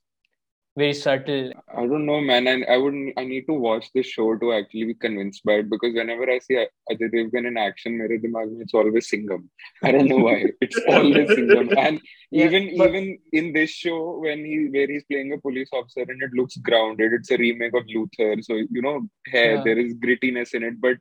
very 0.76 0.92
subtle. 0.92 1.52
I 1.72 1.86
don't 1.86 2.04
know, 2.04 2.20
man. 2.20 2.46
And 2.48 2.64
I 2.68 2.76
wouldn't. 2.76 3.12
I 3.16 3.24
need 3.24 3.46
to 3.46 3.52
watch 3.52 3.86
this 3.94 4.06
show 4.06 4.36
to 4.36 4.52
actually 4.54 4.84
be 4.86 4.94
convinced 4.94 5.44
by 5.44 5.52
it 5.60 5.70
because 5.70 5.94
whenever 5.94 6.28
I 6.28 6.38
see 6.40 6.54
Ajay 6.90 7.08
Devgan 7.14 7.46
in 7.46 7.56
action, 7.56 7.96
mere 7.98 8.08
dimag 8.08 8.50
mein 8.50 8.62
it's 8.62 8.74
always 8.74 9.08
Singham. 9.08 9.48
I 9.84 9.92
don't 9.92 10.08
know 10.08 10.18
why. 10.18 10.38
It's 10.60 10.80
always 10.88 11.28
Singham. 11.36 11.70
And 11.78 12.00
Yeah, 12.30 12.46
even 12.46 12.76
but- 12.78 12.88
even 12.88 13.18
in 13.32 13.52
this 13.52 13.70
show, 13.70 14.18
when 14.26 14.44
he 14.44 14.56
where 14.76 14.88
he's 14.88 15.04
playing 15.04 15.32
a 15.32 15.38
police 15.38 15.70
officer 15.72 16.04
and 16.08 16.20
it 16.28 16.32
looks 16.40 16.56
grounded, 16.56 17.12
it's 17.20 17.30
a 17.30 17.36
remake 17.36 17.74
of 17.74 17.84
Luther. 17.94 18.32
So 18.42 18.54
you 18.78 18.82
know, 18.88 18.96
hey, 19.36 19.46
Yeah. 19.54 19.62
there 19.68 19.78
is 19.86 19.94
grittiness 19.94 20.54
in 20.54 20.64
it. 20.64 20.80
But 20.80 20.98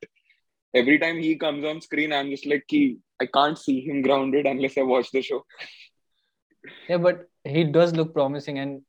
every 0.75 0.99
time 0.99 1.17
he 1.17 1.35
comes 1.47 1.65
on 1.65 1.81
screen, 1.89 2.13
I'm 2.13 2.29
just 2.37 2.45
like, 2.45 2.65
"Ki, 2.67 2.83
I 3.19 3.25
can't 3.25 3.57
see 3.67 3.77
him 3.89 4.01
grounded 4.07 4.45
unless 4.55 4.77
I 4.77 4.81
watch 4.95 5.09
the 5.11 5.21
show. 5.33 5.43
Yeah, 6.89 6.97
but 6.97 7.27
he 7.43 7.63
does 7.63 7.93
look 7.93 8.13
promising, 8.13 8.59
and 8.59 8.81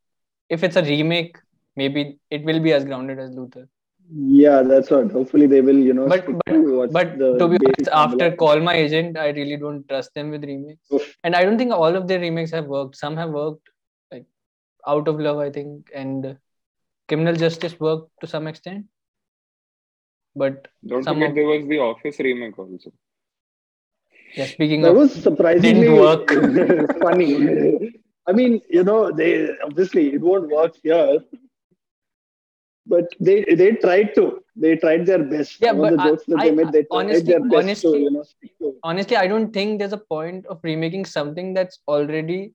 if 0.49 0.63
it's 0.63 0.77
a 0.77 0.83
remake, 0.83 1.37
maybe 1.77 2.19
it 2.31 2.45
will 2.45 2.61
be 2.61 2.73
as 2.73 2.85
grounded 2.85 3.19
as 3.19 3.31
Luther. 3.31 3.69
Yeah, 4.15 4.63
that's 4.63 4.91
what. 4.91 5.11
Hopefully 5.11 5.47
they 5.47 5.61
will, 5.63 5.79
you 5.79 5.95
know, 5.95 6.07
But 6.07 6.27
but 6.27 6.53
to 6.53 6.89
but 6.93 7.19
the 7.19 7.39
to 7.39 7.49
be 7.49 7.57
honest, 7.67 7.89
after 7.91 8.17
formula. 8.19 8.37
Call 8.37 8.61
My 8.61 8.75
Agent, 8.75 9.17
I 9.17 9.29
really 9.31 9.57
don't 9.57 9.89
trust 9.89 10.13
them 10.15 10.31
with 10.31 10.45
remakes, 10.45 10.91
Oof. 10.93 11.17
and 11.25 11.35
I 11.35 11.43
don't 11.45 11.57
think 11.57 11.73
all 11.73 11.97
of 11.97 12.07
their 12.07 12.21
remakes 12.21 12.51
have 12.51 12.67
worked. 12.67 12.97
Some 12.97 13.17
have 13.17 13.31
worked, 13.31 13.67
like 14.13 14.27
Out 14.87 15.09
of 15.09 15.19
Love, 15.19 15.39
I 15.39 15.51
think, 15.51 15.89
and 15.95 16.37
Criminal 17.09 17.35
Justice 17.35 17.81
worked 17.81 18.11
to 18.21 18.27
some 18.27 18.47
extent, 18.47 18.85
but 20.37 20.69
Don't 20.87 21.03
Some 21.03 21.17
forget 21.17 21.31
of- 21.31 21.35
there 21.37 21.47
was 21.47 21.67
the 21.67 21.79
Office 21.79 22.19
remake 22.19 22.59
also. 22.59 22.93
yeah. 24.37 24.45
Speaking 24.47 24.83
That 24.83 24.91
of 24.91 24.97
was 24.97 25.13
surprisingly 25.15 25.81
Didn't 25.81 25.97
work. 25.97 26.29
funny. 27.01 27.95
I 28.27 28.33
mean, 28.33 28.61
you 28.71 28.85
know, 28.85 29.11
they 29.13 29.51
obviously 29.63 30.15
it 30.15 30.21
won't 30.21 30.49
work 30.51 30.75
here, 30.83 31.19
but 32.87 33.07
they 33.21 33.45
they 33.45 33.73
tried 33.73 34.15
to. 34.15 34.41
They 34.57 34.77
tried 34.77 35.07
their 35.07 35.23
best. 35.23 35.61
Yeah, 35.61 35.73
but 35.73 35.97
the 35.97 36.37
I- 36.37 36.47
I- 36.47 36.51
made, 36.51 36.73
they 36.73 36.83
tried 36.85 36.91
honestly- 36.91 37.35
to 37.35 37.41
honestly- 37.59 38.01
you 38.01 38.11
know 38.11 38.25
honestly, 38.83 39.17
I 39.17 39.27
don't 39.27 39.53
think 39.53 39.79
there's 39.79 39.93
a 39.93 39.99
point 40.17 40.47
of 40.47 40.61
remaking 40.63 41.05
something 41.05 41.55
that's 41.55 41.81
already 41.89 42.55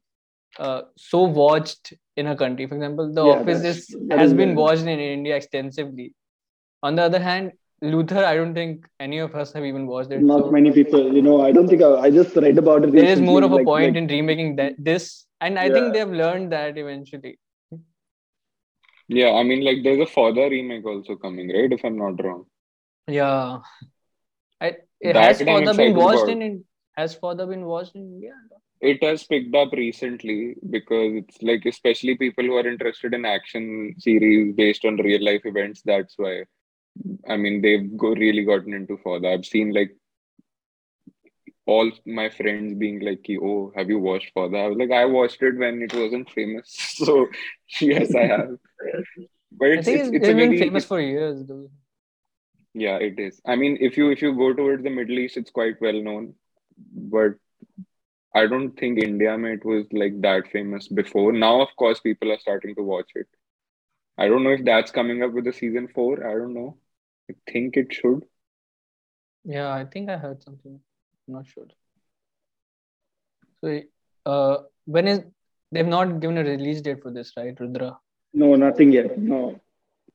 uh, 0.58 0.82
so 0.98 1.22
watched 1.24 1.94
in 2.18 2.28
a 2.28 2.36
country. 2.36 2.66
For 2.68 2.76
example, 2.76 3.14
The 3.14 3.24
Yeah, 3.24 3.32
Office 3.34 3.64
is, 3.64 3.96
has 4.12 4.34
been 4.34 4.56
watched 4.56 4.82
in 4.82 5.00
India 5.00 5.36
extensively. 5.36 6.16
On 6.82 6.96
the 6.96 7.04
other 7.04 7.20
hand, 7.20 7.52
Luther, 7.82 8.24
I 8.26 8.36
don't 8.36 8.54
think 8.54 8.86
any 9.00 9.20
of 9.20 9.36
us 9.36 9.54
have 9.54 9.64
even 9.64 9.88
watched 9.88 10.12
it. 10.12 10.22
Not 10.22 10.46
so 10.46 10.52
many 10.52 10.72
people, 10.72 11.14
you 11.14 11.22
know. 11.22 11.42
I 11.42 11.52
don't 11.52 11.68
think 11.68 11.82
I, 11.82 11.92
I 12.08 12.10
just 12.12 12.36
read 12.36 12.58
about 12.58 12.84
it. 12.84 12.92
there 12.92 13.06
is 13.06 13.22
more 13.22 13.44
of 13.44 13.52
a 13.52 13.56
like- 13.56 13.66
point 13.66 13.94
like- 13.94 14.02
in 14.04 14.08
remaking 14.08 14.56
that 14.58 14.74
this, 14.78 15.26
and 15.40 15.58
I 15.58 15.66
Yeah. 15.68 15.74
think 15.74 15.94
they 15.94 16.00
have 16.00 16.12
learned 16.12 16.52
that 16.52 16.78
eventually. 16.78 17.40
Yeah, 19.08 19.32
I 19.32 19.44
mean, 19.44 19.64
like 19.64 19.78
there's 19.84 20.00
a 20.08 20.12
Fauda 20.12 20.50
remake 20.50 20.86
also 20.86 21.16
coming, 21.16 21.50
right? 21.52 21.72
If 21.72 21.84
I'm 21.84 21.98
not 21.98 22.24
wrong. 22.24 22.46
Yeah, 23.08 23.60
I, 24.62 24.68
it 25.02 25.14
That 25.14 25.24
has 25.24 25.42
I'm 25.42 25.48
further 25.48 25.74
been 25.74 25.96
watched 25.96 26.24
about. 26.24 26.30
in, 26.30 26.42
in 26.42 26.64
has 26.96 27.16
further 27.16 27.48
been 27.48 27.66
watched 27.66 27.96
in 27.96 28.02
India. 28.02 28.34
It 28.82 29.04
has 29.04 29.24
picked 29.24 29.56
up 29.56 29.72
recently 29.72 30.56
because 30.70 31.16
it's 31.16 31.42
like, 31.42 31.66
especially 31.66 32.16
people 32.18 32.44
who 32.46 32.56
are 32.56 32.68
interested 32.68 33.14
in 33.14 33.26
action 33.26 33.96
series 33.98 34.54
based 34.56 34.86
on 34.86 34.98
real 34.98 35.24
life 35.24 35.42
events. 35.46 35.82
That's 35.84 36.14
why. 36.18 36.44
I 37.28 37.38
mean, 37.38 37.62
they've 37.62 37.98
go, 37.98 38.10
really 38.10 38.44
gotten 38.46 38.74
into 38.74 38.98
Fauda. 38.98 39.34
I've 39.34 39.46
seen 39.46 39.74
like 39.74 39.96
all 41.66 41.92
my 42.06 42.30
friends 42.30 42.74
being 42.76 43.00
like, 43.02 43.26
"Oh, 43.42 43.72
have 43.76 43.90
you 43.90 44.00
watched 44.00 44.34
Fauda?" 44.36 44.58
I 44.66 44.68
was 44.68 44.78
like, 44.78 44.92
"I 44.92 45.06
watched 45.06 45.42
it 45.42 45.58
when 45.58 45.82
it 45.82 45.94
wasn't 45.94 46.30
famous, 46.32 46.68
so 46.98 47.28
yes, 47.82 48.16
I 48.16 48.28
have." 48.28 48.50
But 49.52 49.72
I 49.78 49.80
it's 49.80 49.86
think 49.86 50.00
it's, 50.00 50.10
it's, 50.10 50.18
it's 50.18 50.28
been 50.28 50.38
very 50.38 50.54
famous 50.54 50.86
for 50.86 51.00
years, 51.00 51.46
though. 51.46 51.70
yeah, 52.74 52.98
it 52.98 53.20
is. 53.20 53.42
I 53.46 53.56
mean, 53.56 53.78
if 53.82 53.98
you 53.98 54.10
if 54.12 54.22
you 54.22 54.36
go 54.36 54.54
towards 54.54 54.84
the 54.84 54.90
Middle 54.90 55.20
East, 55.20 55.38
it's 55.38 55.52
quite 55.52 55.82
well 55.82 56.02
known, 56.02 56.36
but 56.94 57.36
I 58.36 58.48
don't 58.48 58.72
think 58.78 59.00
India 59.00 59.38
it 59.38 59.66
was 59.66 59.86
like 59.92 60.22
that 60.22 60.48
famous 60.52 60.88
before. 60.88 61.32
Now, 61.34 61.62
of 61.62 61.70
course, 61.76 62.00
people 62.00 62.32
are 62.32 62.40
starting 62.40 62.76
to 62.76 62.84
watch 62.84 63.12
it. 63.16 63.28
I 64.18 64.28
don't 64.28 64.44
know 64.44 64.52
if 64.52 64.64
that's 64.66 64.92
coming 64.92 65.24
up 65.24 65.32
with 65.34 65.46
the 65.46 65.54
season 65.54 65.88
four. 65.88 66.26
I 66.28 66.34
don't 66.34 66.54
know. 66.54 66.78
I 67.30 67.52
think 67.52 67.78
it 67.78 67.94
should. 67.94 68.26
Yeah, 69.44 69.72
I 69.74 69.86
think 69.86 70.10
I 70.10 70.18
heard 70.18 70.44
something. 70.44 70.80
I'm 71.28 71.34
not 71.34 71.48
sure. 71.48 71.68
So, 73.62 73.82
uh, 74.26 74.58
when 74.86 75.08
is 75.08 75.22
they've 75.72 75.86
not 75.86 76.20
given 76.20 76.38
a 76.38 76.44
release 76.44 76.82
date 76.82 77.02
for 77.02 77.12
this, 77.12 77.34
right, 77.38 77.60
Rudra? 77.60 77.98
No, 78.34 78.56
nothing 78.56 78.92
yet. 78.92 79.18
No, 79.18 79.60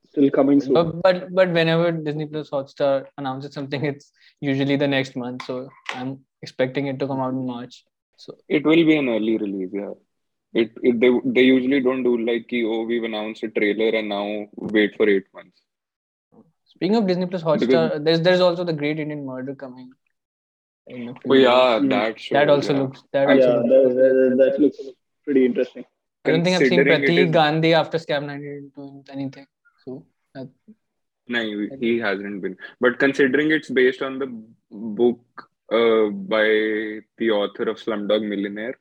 still 0.09 0.31
coming 0.31 0.61
soon. 0.61 0.75
But 0.75 1.03
but 1.03 1.35
but 1.35 1.51
whenever 1.51 1.93
Disney 1.93 2.27
Plus 2.27 2.51
Hotstar 2.51 3.07
announces 3.19 3.55
something, 3.55 3.85
it's 3.85 4.13
usually 4.41 4.77
the 4.77 4.89
next 4.89 5.17
month. 5.17 5.45
So 5.45 5.69
I'm 5.91 6.21
expecting 6.43 6.87
it 6.87 6.99
to 7.01 7.07
come 7.07 7.21
out 7.21 7.35
in 7.35 7.47
March. 7.47 7.85
So 8.17 8.37
It 8.49 8.65
will 8.65 8.85
be 8.91 8.97
an 8.97 9.09
early 9.09 9.37
release, 9.37 9.71
yeah. 9.73 9.93
It, 10.53 10.71
it 10.83 11.01
they 11.01 11.11
they 11.25 11.43
usually 11.43 11.81
don't 11.81 12.05
do 12.05 12.17
like 12.25 12.47
ki, 12.49 12.65
oh 12.65 12.83
we've 12.85 13.03
announced 13.03 13.43
a 13.43 13.49
trailer 13.49 13.97
and 13.99 14.09
now 14.09 14.47
wait 14.55 14.97
for 14.97 15.09
eight 15.09 15.25
months. 15.35 15.64
Speaking 16.77 16.97
of 16.97 17.07
Disney 17.07 17.27
Plus 17.27 17.43
Hotstar, 17.43 18.03
there's 18.05 18.21
there's 18.21 18.41
also 18.41 18.65
the 18.65 18.73
Great 18.73 18.99
Indian 18.99 19.25
Murder 19.27 19.55
coming. 19.55 19.91
in 20.87 21.09
a 21.09 21.15
Oh 21.29 21.35
yeah, 21.35 21.81
that 21.91 22.21
show. 22.21 22.35
That 22.35 22.51
also 22.51 22.73
yeah. 22.75 22.81
looks 22.83 23.03
that 23.13 23.29
I- 23.29 23.35
also 23.35 23.49
yeah, 23.49 23.57
looks 23.75 23.95
that, 23.95 24.15
that, 24.15 24.37
that 24.45 24.61
looks 24.61 24.79
pretty 25.25 25.45
interesting. 25.47 25.85
I 26.27 26.31
don't 26.31 26.45
think 26.45 26.57
I've 26.57 26.69
seen 26.69 26.79
Considering 26.79 27.03
Prateek 27.03 27.27
is- 27.29 27.33
Gandhi 27.33 27.75
after 27.75 27.99
Scam 27.99 28.27
98 28.27 28.75
doing 28.75 29.05
anything. 29.11 29.47
So 29.85 30.07
that, 30.35 30.49
No, 31.29 31.41
he 31.81 31.99
hasn't 31.99 32.41
been. 32.43 32.57
But 32.81 32.99
considering 32.99 33.51
it's 33.51 33.71
based 33.71 34.03
on 34.03 34.19
the 34.19 34.29
book 34.71 35.21
uh, 35.73 36.07
by 36.35 36.45
the 37.19 37.31
author 37.41 37.65
of 37.73 37.77
Slumdog 37.79 38.27
Millionaire, 38.33 38.79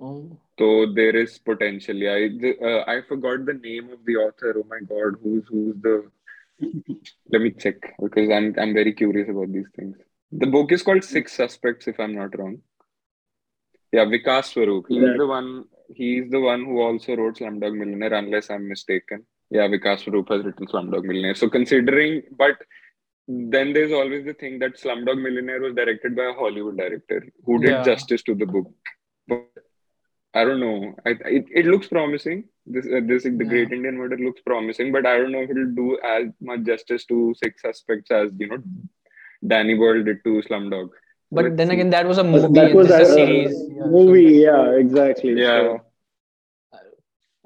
oh, 0.00 0.36
so 0.58 0.86
there 0.94 1.16
is 1.16 1.38
potential. 1.38 1.96
Yeah, 1.96 2.16
I, 2.22 2.64
uh, 2.70 2.84
I 2.94 3.02
forgot 3.08 3.46
the 3.46 3.54
name 3.54 3.90
of 3.90 4.04
the 4.04 4.16
author. 4.16 4.54
Oh 4.58 4.66
my 4.74 4.80
God, 4.94 5.14
who's 5.22 5.44
who's 5.48 5.76
the? 5.80 6.10
Let 7.30 7.42
me 7.42 7.50
check 7.50 7.76
because 8.00 8.30
I'm 8.30 8.54
I'm 8.58 8.72
very 8.74 8.92
curious 8.92 9.28
about 9.28 9.52
these 9.52 9.68
things. 9.76 9.96
The 10.30 10.46
book 10.46 10.72
is 10.72 10.82
called 10.82 11.04
Six 11.04 11.32
Suspects, 11.32 11.88
if 11.88 11.98
I'm 12.00 12.14
not 12.14 12.38
wrong. 12.38 12.58
Yeah, 13.92 14.04
Vikas 14.06 14.52
Swarup. 14.52 14.86
He's 14.88 15.02
Right. 15.02 15.18
the 15.18 15.26
one. 15.26 15.64
He's 15.94 16.30
the 16.30 16.40
one 16.40 16.64
who 16.64 16.80
also 16.80 17.16
wrote 17.16 17.36
Slumdog 17.38 17.74
Millionaire, 17.76 18.14
unless 18.14 18.50
I'm 18.50 18.66
mistaken. 18.68 19.26
Yeah, 19.50 19.68
Vikas 19.68 20.00
Swarup 20.04 20.28
has 20.30 20.44
written 20.44 20.66
Slumdog 20.66 21.04
Millionaire. 21.04 21.34
So 21.34 21.50
considering, 21.50 22.22
but 22.38 22.56
then 23.28 23.72
there's 23.74 23.92
always 23.92 24.24
the 24.24 24.32
thing 24.34 24.58
that 24.60 24.78
Slumdog 24.82 25.20
Millionaire 25.20 25.60
was 25.60 25.74
directed 25.74 26.16
by 26.16 26.24
a 26.30 26.32
Hollywood 26.32 26.78
director 26.78 27.20
who 27.44 27.58
did 27.60 27.70
Yeah. 27.70 27.82
justice 27.82 28.22
to 28.22 28.34
the 28.34 28.46
book. 28.46 28.72
But 29.28 29.48
I 30.34 30.44
don't 30.44 30.60
know. 30.60 30.94
I, 31.04 31.10
it, 31.10 31.44
it 31.54 31.66
looks 31.66 31.88
promising. 31.88 32.44
This 32.66 32.86
uh, 32.86 33.00
this 33.04 33.24
the 33.24 33.30
Yeah. 33.30 33.44
Great 33.52 33.72
Indian 33.72 33.96
Murder 33.98 34.16
looks 34.16 34.40
promising, 34.46 34.90
but 34.92 35.04
I 35.06 35.18
don't 35.18 35.32
know 35.32 35.40
if 35.42 35.50
it'll 35.50 35.74
do 35.74 35.98
as 36.02 36.28
much 36.40 36.62
justice 36.62 37.04
to 37.06 37.34
Six 37.42 37.60
Suspects 37.62 38.10
as 38.10 38.30
you 38.38 38.48
know 38.48 38.58
Danny 39.46 39.74
Boyle 39.74 40.02
did 40.04 40.22
to 40.24 40.42
Slumdog. 40.48 40.88
but 41.30 41.44
Let's 41.44 41.56
then 41.56 41.68
see. 41.68 41.74
again, 41.74 41.90
that 41.90 42.06
was 42.06 42.18
a 42.18 42.24
movie. 42.24 42.48
that 42.60 42.74
was 42.74 42.90
a, 42.90 43.02
a 43.02 43.06
series. 43.06 43.52
Yeah, 43.76 43.86
movie. 43.86 44.22
Yeah, 44.46 44.70
exactly. 44.84 45.32
Yeah. 45.38 45.60
So, 45.60 45.80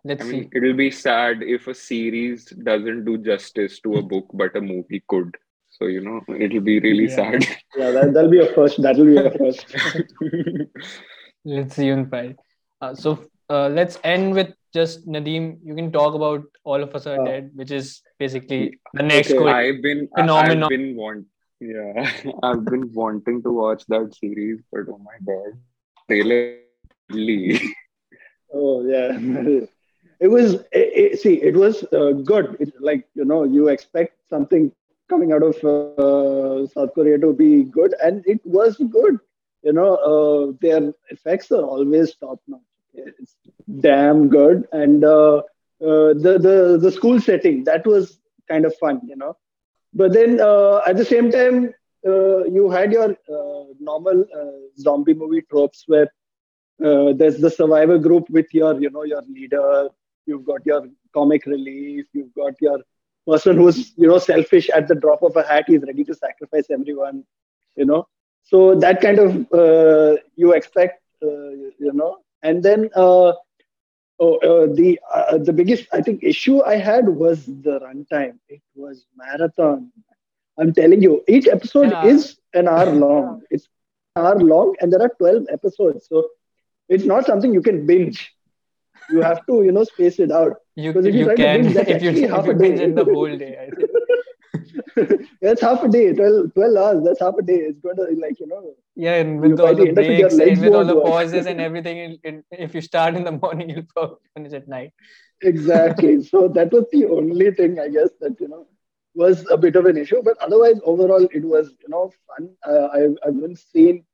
let's 0.04 0.24
I 0.24 0.30
see. 0.30 0.48
it'll 0.54 0.74
be 0.74 0.90
sad 0.92 1.42
if 1.42 1.66
a 1.66 1.74
series 1.74 2.44
doesn't 2.70 3.04
do 3.04 3.18
justice 3.18 3.80
to 3.80 3.96
a 3.96 4.02
book, 4.14 4.26
but 4.32 4.54
a 4.56 4.60
movie 4.60 5.02
could. 5.08 5.34
So, 5.70 5.86
you 5.86 6.00
know, 6.02 6.20
it'll 6.38 6.60
be 6.60 6.78
really 6.80 7.08
Yeah. 7.08 7.16
sad. 7.16 7.46
yeah, 7.76 7.90
that, 7.90 8.12
that'll 8.14 8.30
be 8.30 8.40
a 8.40 8.52
first. 8.54 8.80
That'll 8.80 9.04
be 9.04 9.16
a 9.16 9.30
first. 9.30 9.74
Let's 11.44 11.74
see 11.76 11.90
on 11.90 12.08
Friday. 12.08 12.36
Uh, 12.80 12.94
so 12.94 13.18
uh, 13.50 13.68
let's 13.68 13.98
end 14.04 14.34
with 14.34 14.52
just 14.72 15.06
Nadeem. 15.08 15.58
You 15.64 15.74
can 15.74 15.90
talk 15.92 16.14
about 16.14 16.42
All 16.64 16.82
of 16.82 16.94
Us 16.94 17.06
Are 17.06 17.20
Uh, 17.20 17.24
Dead, 17.24 17.50
which 17.54 17.70
is 17.70 18.02
basically 18.18 18.78
the 18.94 19.02
next 19.02 19.30
Okay. 19.30 19.38
Covid. 19.38 19.52
I've 19.54 19.82
been, 19.82 20.08
I- 20.14 20.20
Phenomenon. 20.22 20.62
I've 20.64 20.68
been 20.68 20.96
want, 20.96 21.26
yeah, 21.60 22.10
I've 22.42 22.64
been 22.64 22.92
wanting 22.92 23.42
to 23.42 23.50
watch 23.50 23.84
that 23.88 24.14
series, 24.14 24.60
but 24.72 24.82
oh 24.90 24.98
my 24.98 25.16
god, 25.26 25.58
trailer, 26.08 26.58
really. 27.10 27.60
Oh 28.54 28.86
yeah, 28.86 29.18
it 30.20 30.28
was. 30.28 30.54
It, 30.54 30.88
it- 31.02 31.20
see, 31.20 31.34
it 31.42 31.56
was 31.56 31.82
uh, 31.92 32.12
good. 32.12 32.56
It, 32.60 32.72
like 32.80 33.06
you 33.14 33.24
know, 33.24 33.42
you 33.44 33.68
expect 33.68 34.14
something 34.30 34.70
coming 35.08 35.32
out 35.32 35.42
of 35.42 35.56
uh, 35.64 36.66
South 36.68 36.94
Korea 36.94 37.18
to 37.18 37.32
be 37.32 37.64
good, 37.64 37.94
and 38.02 38.24
it 38.26 38.40
was 38.44 38.76
good. 38.76 39.18
You 39.62 39.72
know, 39.72 39.94
uh, 39.96 40.52
their 40.60 40.92
effects 41.10 41.50
are 41.50 41.62
always 41.64 42.14
top 42.14 42.40
notch. 42.46 42.60
Damn 43.80 44.28
good, 44.28 44.66
and 44.72 45.04
uh, 45.04 45.36
uh, 45.38 46.12
the 46.24 46.38
the 46.46 46.78
the 46.80 46.90
school 46.90 47.20
setting 47.20 47.64
that 47.64 47.86
was 47.86 48.20
kind 48.48 48.64
of 48.64 48.74
fun. 48.76 49.00
You 49.06 49.16
know, 49.16 49.36
but 49.92 50.12
then 50.12 50.40
uh, 50.40 50.80
at 50.86 50.96
the 50.96 51.04
same 51.04 51.30
time, 51.30 51.72
uh, 52.06 52.44
you 52.44 52.70
had 52.70 52.92
your 52.92 53.16
normal 53.80 54.24
zombie 54.78 55.14
movie 55.14 55.42
tropes 55.50 55.84
where 55.86 56.08
there's 56.78 57.38
the 57.38 57.50
survivor 57.50 57.98
group 57.98 58.28
with 58.30 58.52
your 58.52 58.80
you 58.80 58.90
know 58.90 59.04
your 59.04 59.22
leader. 59.22 59.88
You've 60.26 60.44
got 60.44 60.64
your 60.66 60.86
comic 61.14 61.46
relief. 61.46 62.06
You've 62.12 62.34
got 62.34 62.54
your 62.60 62.80
person 63.26 63.56
who's 63.56 63.92
you 63.96 64.08
know 64.08 64.18
selfish 64.18 64.68
at 64.70 64.88
the 64.88 64.94
drop 64.94 65.22
of 65.22 65.36
a 65.36 65.42
hat. 65.42 65.64
He's 65.66 65.82
ready 65.82 66.04
to 66.04 66.14
sacrifice 66.14 66.66
everyone 66.70 67.24
you 67.76 67.84
know. 67.86 68.06
So 68.42 68.74
that 68.76 69.00
kind 69.00 69.18
of 69.18 69.30
uh, 69.52 70.16
you 70.36 70.52
expect 70.52 71.02
uh, 71.22 71.50
you 71.84 71.92
know 71.92 72.18
and 72.42 72.62
then 72.62 72.88
uh, 72.94 73.32
oh, 74.20 74.34
uh, 74.48 74.66
the 74.80 74.98
uh, 75.14 75.38
the 75.38 75.52
biggest 75.52 75.86
i 75.92 76.00
think 76.00 76.22
issue 76.22 76.62
i 76.64 76.76
had 76.76 77.08
was 77.08 77.44
the 77.66 77.78
runtime 77.86 78.34
it 78.48 78.60
was 78.74 79.06
marathon 79.16 79.90
i'm 80.58 80.72
telling 80.72 81.02
you 81.02 81.22
each 81.28 81.46
episode 81.48 81.92
Yeah. 81.92 82.06
is 82.12 82.38
an 82.54 82.68
hour 82.68 82.90
long 82.94 83.40
it's 83.50 83.68
an 84.04 84.12
hour 84.16 84.38
long 84.52 84.74
and 84.80 84.92
there 84.92 85.02
are 85.02 85.12
12 85.18 85.44
episodes 85.50 86.06
so 86.08 86.28
it's 86.88 87.04
not 87.04 87.24
something 87.26 87.52
you 87.52 87.62
can 87.62 87.86
binge. 87.86 88.32
You 89.08 89.20
have 89.22 89.44
to, 89.46 89.62
you 89.62 89.72
know, 89.72 89.84
space 89.84 90.18
it 90.18 90.30
out. 90.30 90.54
You, 90.76 90.92
Because 90.92 91.06
if 91.06 91.14
you 91.14 91.20
you 91.20 91.24
try 91.24 91.36
to 91.36 91.46
can 91.46 91.48
binge, 91.48 91.78
if 91.86 92.02
you, 92.02 92.10
if 92.12 92.30
half 92.30 92.46
you 92.46 92.48
a 92.48 92.54
day. 92.54 92.72
binge 92.72 92.80
it 92.80 92.94
the 92.94 93.04
whole 93.04 93.36
day. 93.36 93.56
I 93.60 93.70
think. 93.70 93.90
that's 95.40 95.60
half 95.60 95.82
a 95.82 95.88
day, 95.88 96.12
12, 96.12 96.52
12 96.54 96.76
hours. 96.76 97.04
That's 97.04 97.20
half 97.20 97.34
a 97.38 97.42
day. 97.42 97.54
It's 97.56 97.80
going 97.80 97.96
to, 97.96 98.02
like, 98.20 98.38
you 98.40 98.46
know, 98.46 98.74
Yeah, 98.96 99.16
and 99.16 99.40
You 99.42 99.50
with 99.50 99.60
all 99.60 99.74
the 99.74 99.84
the 99.84 99.88
end 99.88 99.98
of 99.98 100.08
it, 100.08 100.18
your 100.18 100.30
breaks 100.30 100.60
and 100.60 100.60
with 100.60 100.74
all 100.74 100.84
the 100.84 100.96
pauses 100.96 101.46
and 101.46 101.60
everything, 101.60 101.98
it, 101.98 102.20
it, 102.24 102.44
if 102.50 102.74
you 102.74 102.80
start 102.82 103.14
in 103.16 103.24
the 103.24 103.32
morning, 103.44 103.70
you'll 103.70 103.84
probably 103.94 104.18
finish 104.34 104.52
at 104.54 104.68
night. 104.68 104.92
exactly. 105.42 106.22
so 106.32 106.48
that 106.48 106.72
was 106.72 106.84
the 106.92 107.06
only 107.06 107.50
thing, 107.52 107.78
I 107.78 107.88
guess, 107.88 108.10
that, 108.20 108.40
you 108.40 108.48
know, 108.48 108.66
was 109.14 109.46
a 109.50 109.56
bit 109.58 109.76
of 109.76 109.86
an 109.86 109.96
issue. 109.98 110.22
But 110.24 110.38
otherwise, 110.38 110.80
overall, 110.84 111.26
it 111.32 111.44
was, 111.44 111.70
you 111.82 111.88
know, 111.88 112.12
fun. 112.28 112.50
Uh, 112.66 112.86
I, 112.92 113.00
I 113.24 113.26
haven't 113.32 113.58
seen, 113.58 114.04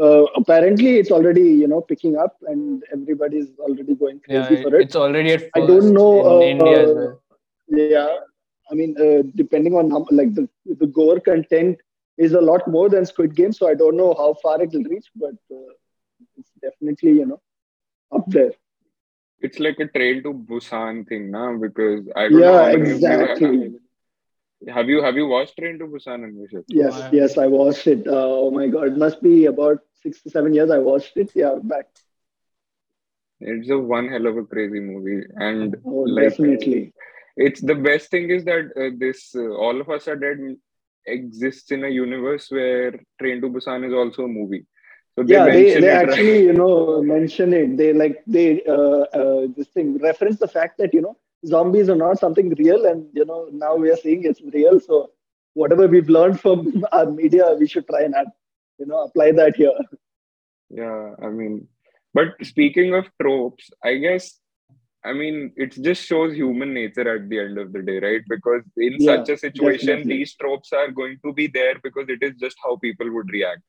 uh, 0.00 0.24
apparently, 0.36 0.96
it's 0.98 1.10
already, 1.10 1.42
you 1.42 1.68
know, 1.68 1.80
picking 1.80 2.16
up 2.16 2.36
and 2.46 2.82
everybody's 2.92 3.50
already 3.58 3.94
going 3.94 4.20
Yeah, 4.28 4.48
crazy 4.48 4.62
for 4.62 4.74
it. 4.76 4.82
it's 4.82 4.96
already 4.96 5.32
at 5.32 5.50
I 5.54 5.60
don't 5.60 5.92
know, 5.94 6.24
in 6.42 6.42
India 6.42 6.82
as 6.82 6.90
uh, 6.90 6.94
well. 6.94 7.22
Yeah, 7.68 8.16
I 8.70 8.74
mean, 8.74 8.94
uh, 8.98 9.22
depending 9.34 9.74
on 9.74 9.90
how 9.90 10.06
like 10.10 10.34
the 10.34 10.48
the 10.78 10.86
gore 10.86 11.20
content 11.20 11.78
is 12.18 12.34
a 12.34 12.40
lot 12.40 12.68
more 12.68 12.88
than 12.90 13.06
Squid 13.06 13.34
Game, 13.36 13.52
so 13.52 13.68
I 13.68 13.74
don't 13.74 13.96
know 13.96 14.14
how 14.14 14.34
far 14.42 14.62
it 14.62 14.72
will 14.72 14.84
reach, 14.84 15.08
but 15.16 15.34
uh, 15.52 15.72
it's 16.38 16.52
definitely 16.62 17.12
you 17.12 17.26
know 17.26 17.40
up 18.12 18.24
there. 18.28 18.52
It's 19.40 19.58
like 19.60 19.78
a 19.80 19.86
train 19.86 20.22
to 20.24 20.32
Busan 20.32 21.06
thing, 21.08 21.30
now 21.30 21.56
because 21.58 22.08
I 22.16 22.28
don't 22.28 22.48
Yeah, 22.48 22.54
how 22.54 22.68
many 22.68 22.90
of 22.90 23.02
you 23.04 23.20
exactly. 23.20 23.74
have, 24.66 24.74
have 24.76 24.88
you 24.88 25.02
have 25.02 25.16
you 25.16 25.26
watched 25.26 25.56
Train 25.58 25.78
to 25.78 25.86
Busan 25.86 26.24
and 26.24 26.34
Vishal? 26.38 26.64
Yes, 26.68 26.94
Wow. 27.00 27.10
yes, 27.10 27.36
I 27.38 27.46
watched 27.46 27.86
it. 27.86 28.06
Uh, 28.06 28.12
oh 28.12 28.50
my 28.50 28.68
God, 28.68 28.88
it 28.88 28.96
must 28.96 29.22
be 29.22 29.46
about 29.46 29.78
six 30.02 30.22
to 30.22 30.30
seven 30.30 30.54
years. 30.54 30.70
I 30.70 30.78
watched 30.78 31.16
it. 31.16 31.32
Yeah, 31.34 31.56
back. 31.62 31.86
It's 33.40 33.70
a 33.70 33.78
one 33.78 34.08
hell 34.08 34.26
of 34.26 34.36
a 34.36 34.44
crazy 34.44 34.80
movie, 34.80 35.24
and 35.36 35.76
Oh, 35.84 36.06
like 36.06 36.36
definitely. 36.36 36.92
it's 37.36 37.60
the 37.60 37.74
best 37.74 38.10
thing 38.10 38.30
is 38.30 38.44
that 38.44 38.70
uh, 38.76 38.90
this 38.98 39.34
uh, 39.34 39.48
All 39.64 39.80
of 39.80 39.88
Us 39.88 40.08
Are 40.08 40.16
Dead 40.16 40.38
exists 41.08 41.70
in 41.72 41.84
a 41.84 41.88
universe 41.88 42.48
where 42.50 42.92
Train 43.20 43.40
to 43.42 43.48
Busan 43.48 43.86
is 43.86 43.94
also 43.94 44.24
a 44.24 44.28
movie. 44.28 44.66
So 45.16 45.24
they 45.24 45.38
Yeah, 45.38 45.48
they, 45.48 45.76
they 45.76 45.88
it, 45.88 46.04
right? 46.06 46.28
actually 46.28 46.42
you 46.44 46.52
know 46.52 47.02
mention 47.02 47.52
it. 47.52 47.76
They 47.76 47.92
like 47.92 48.22
they 48.26 48.62
uh, 48.64 49.04
uh, 49.20 49.46
this 49.56 49.68
thing 49.68 49.98
reference 49.98 50.38
the 50.38 50.48
fact 50.48 50.78
that 50.78 50.94
you 50.94 51.00
know 51.02 51.16
zombies 51.46 51.88
are 51.88 51.96
not 51.96 52.18
something 52.18 52.50
real, 52.58 52.86
and 52.86 53.06
you 53.14 53.24
know 53.24 53.48
now 53.52 53.74
we 53.76 53.90
are 53.90 53.96
seeing 53.96 54.24
it's 54.24 54.40
real. 54.42 54.80
So 54.80 55.10
whatever 55.54 55.86
we've 55.86 56.08
learned 56.08 56.40
from 56.40 56.84
our 56.92 57.10
media, 57.10 57.54
we 57.58 57.66
should 57.66 57.86
try 57.88 58.02
and 58.02 58.14
you 58.78 58.86
know 58.86 59.02
apply 59.04 59.32
that 59.32 59.56
here. 59.56 59.78
Yeah, 60.70 61.14
I 61.22 61.28
mean, 61.28 61.68
but 62.14 62.34
speaking 62.42 62.94
of 62.94 63.06
tropes, 63.20 63.70
I 63.82 63.96
guess 63.96 64.38
I 65.04 65.12
mean, 65.12 65.52
it 65.56 65.72
just 65.72 66.04
shows 66.04 66.34
human 66.34 66.74
nature 66.74 67.08
at 67.14 67.28
the 67.28 67.38
end 67.38 67.58
of 67.58 67.72
the 67.72 67.82
day, 67.82 67.98
right? 68.00 68.22
Because 68.28 68.62
in 68.76 68.98
Yeah, 68.98 69.16
such 69.16 69.28
a 69.30 69.36
situation, 69.38 69.86
definitely. 69.86 70.18
these 70.18 70.34
tropes 70.34 70.72
are 70.72 70.90
going 70.90 71.18
to 71.24 71.32
be 71.32 71.46
there 71.46 71.74
because 71.82 72.06
it 72.08 72.22
is 72.22 72.34
just 72.40 72.56
how 72.64 72.76
people 72.76 73.10
would 73.12 73.30
react 73.30 73.62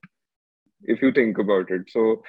if 0.83 1.01
you 1.01 1.11
think 1.11 1.37
about 1.37 1.69
it. 1.71 1.83
So, 1.89 2.23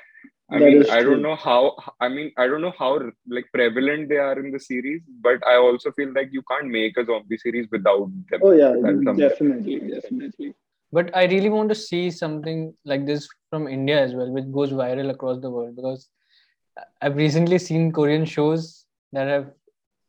I 0.51 0.59
That 0.59 0.65
mean, 0.65 0.85
I 0.91 1.03
don't 1.03 1.23
know 1.23 1.37
how, 1.37 1.77
I 2.01 2.09
mean, 2.09 2.33
I 2.37 2.47
don't 2.47 2.61
know 2.61 2.75
how 2.79 3.01
like 3.29 3.47
prevalent 3.55 4.09
they 4.09 4.17
are 4.17 4.39
in 4.39 4.51
the 4.53 4.61
series, 4.61 5.01
but 5.23 5.47
I 5.47 5.57
also 5.57 5.93
feel 5.93 6.13
like 6.13 6.29
you 6.33 6.43
can't 6.51 6.69
make 6.69 6.97
a 6.99 7.05
zombie 7.05 7.39
series 7.39 7.69
without 7.71 8.11
them. 8.31 8.41
Oh 8.43 8.53
yeah, 8.53 8.75
That's 8.83 9.05
something. 9.05 9.17
definitely, 9.17 9.79
definitely. 9.91 10.55
But 10.93 11.17
I 11.17 11.25
really 11.27 11.49
want 11.51 11.69
to 11.71 11.75
see 11.75 12.11
something 12.11 12.75
like 12.85 13.07
this 13.07 13.29
from 13.49 13.69
India 13.69 14.01
as 14.03 14.15
well, 14.15 14.31
which 14.31 14.51
goes 14.53 14.73
viral 14.73 15.11
across 15.11 15.41
the 15.41 15.51
world 15.51 15.77
because 15.77 16.09
I've 17.01 17.17
recently 17.17 17.59
seen 17.59 17.93
Korean 17.93 18.25
shows 18.25 18.87
that 19.13 19.29
have 19.29 19.51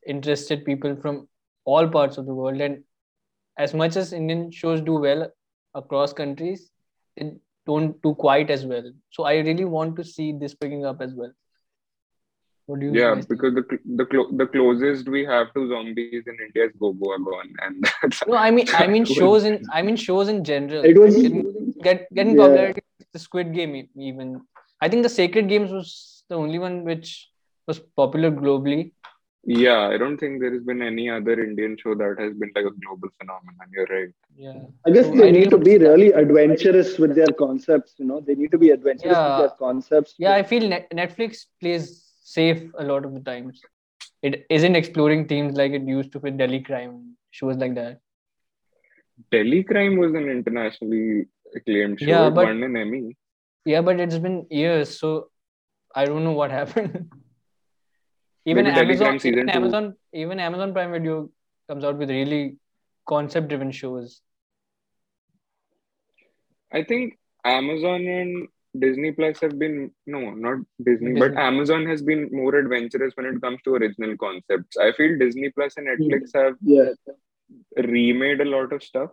interested 0.08 0.66
people 0.66 0.96
from 0.96 1.28
all 1.66 1.88
parts 1.88 2.18
of 2.18 2.26
the 2.26 2.34
world. 2.34 2.60
And 2.62 2.84
as 3.58 3.74
much 3.74 3.96
as 3.96 4.14
Indian 4.14 4.52
shows 4.52 4.82
do 4.82 4.94
well 4.96 5.32
across 5.76 6.14
countries, 6.14 6.70
they 7.18 7.34
don't 7.66 8.02
do 8.02 8.16
quite 8.16 8.50
as 8.50 8.66
well. 8.66 8.92
So 9.12 9.24
I 9.24 9.36
really 9.40 9.66
want 9.66 9.96
to 9.98 10.04
see 10.04 10.32
this 10.34 10.54
picking 10.56 10.86
up 10.86 11.02
as 11.02 11.14
well. 11.14 11.32
What 12.68 12.80
do 12.80 12.86
you 12.86 12.94
Yeah, 12.94 13.16
guys 13.16 13.26
think? 13.26 13.30
because 13.30 13.54
the 13.56 13.80
the 13.96 14.06
clo- 14.06 14.32
the 14.32 14.46
closest 14.48 15.08
we 15.10 15.26
have 15.26 15.54
to 15.56 15.68
zombies 15.68 16.24
in 16.28 16.38
India 16.46 16.66
is 16.68 16.72
Go 16.80 16.94
Goa 16.94 17.18
Gone, 17.20 17.54
and 17.64 17.84
that's 18.02 18.26
No, 18.28 18.36
I 18.36 18.52
mean 18.52 18.68
I 18.74 18.88
mean 18.88 19.04
shows 19.20 19.44
in 19.44 19.64
I 19.74 19.82
mean 19.82 19.96
shows 19.96 20.30
in 20.30 20.44
general. 20.44 20.86
It 20.86 20.98
was 20.98 21.16
Getting- 21.16 21.74
get 21.82 22.08
getting 22.14 22.36
Yeah. 22.38 22.44
popularity. 22.46 22.82
The 23.14 23.20
Squid 23.20 23.54
Game 23.54 23.90
even. 23.96 24.42
I 24.80 24.88
think 24.90 25.04
the 25.04 25.10
Sacred 25.10 25.50
Games 25.50 25.72
was 25.72 26.24
the 26.30 26.36
only 26.36 26.60
one 26.60 26.84
which 26.86 27.30
was 27.72 27.80
popular 28.02 28.32
globally. 28.44 28.82
Yeah, 29.44 29.82
I 29.94 29.98
don't 30.02 30.18
think 30.24 30.40
there 30.42 30.52
has 30.56 30.64
been 30.70 30.82
any 30.88 31.06
other 31.14 31.36
Indian 31.44 31.72
show 31.84 31.94
that 32.02 32.18
has 32.24 32.34
been 32.42 32.52
like 32.58 32.66
a 32.72 32.74
global 32.84 33.10
phenomenon. 33.20 33.68
You're 33.76 33.88
right. 33.94 34.12
Yeah. 34.46 34.60
I 34.88 34.92
guess 34.96 35.08
So 35.08 35.16
they 35.22 35.30
I 35.30 35.32
need 35.38 35.50
to 35.54 35.58
be 35.70 35.78
really 35.84 36.10
adventurous 36.24 36.92
with 37.04 37.16
their 37.20 37.32
concepts. 37.40 37.96
You 38.02 38.06
know, 38.10 38.20
they 38.28 38.36
need 38.42 38.52
to 38.52 38.60
be 38.66 38.70
adventurous 38.76 39.16
Yeah. 39.18 39.24
with 39.30 39.40
their 39.46 39.56
concepts. 39.64 40.14
Yeah, 40.26 40.36
I 40.42 40.44
feel 40.52 40.68
Net- 40.74 40.92
Netflix 41.02 41.42
plays 41.64 41.88
safe 42.36 42.62
a 42.84 42.84
lot 42.92 43.04
of 43.10 43.16
the 43.16 43.24
times. 43.32 43.64
It 44.30 44.46
isn't 44.60 44.76
exploring 44.82 45.28
themes 45.32 45.58
like 45.64 45.72
it 45.80 45.88
used 45.98 46.12
to 46.14 46.20
with 46.28 46.38
Delhi 46.44 46.62
crime 46.70 46.96
shows 47.40 47.58
like 47.66 47.76
that. 47.82 48.00
Delhi 49.32 49.64
Crime 49.64 49.98
was 49.98 50.14
an 50.20 50.30
internationally 50.30 51.26
acclaimed 51.56 52.00
show. 52.00 52.08
Yeah, 52.14 52.28
it 52.28 52.36
but- 52.36 52.46
won 52.46 52.64
an 52.70 52.76
Emmy. 52.84 53.18
Yeah, 53.66 53.82
but 53.82 54.00
it's 54.00 54.18
been 54.18 54.38
years, 54.50 54.98
so 55.00 55.10
I 55.96 56.06
don't 56.06 56.24
know 56.30 56.38
what 56.44 56.52
happened. 56.60 57.10
Even 58.46 58.68
Amazon, 58.68 59.20
even. 59.24 59.50
Amazon, 59.50 59.96
even 60.14 60.40
Amazon 60.40 60.74
Prime 60.74 60.92
Video 60.92 61.30
comes 61.68 61.84
out 61.84 61.98
with 61.98 62.10
really 62.10 62.58
concept-driven 63.08 63.72
shows. 63.72 64.22
I 66.74 66.84
think 66.84 67.18
Amazon 67.44 68.08
and 68.08 68.48
Disney 68.78 69.12
Plus 69.12 69.40
have 69.42 69.60
been 69.60 69.92
no, 70.08 70.32
not 70.32 70.60
Disney, 70.84 71.20
but 71.20 71.36
Amazon 71.36 71.86
has 71.86 72.02
been 72.02 72.30
more 72.32 72.56
adventurous 72.56 73.14
when 73.16 73.26
it 73.26 73.42
comes 73.42 73.62
to 73.64 73.76
original 73.76 74.16
concepts. 74.18 74.78
I 74.78 74.94
feel 74.94 75.18
Disney 75.18 75.50
Plus 75.50 75.74
and 75.78 75.88
hmm. 75.88 76.04
Netflix 76.04 76.32
have 76.34 76.56
Yeah, 76.62 76.92
remade 77.78 78.42
a 78.42 78.46
lot 78.46 78.72
of 78.72 78.82
stuff. 78.82 79.10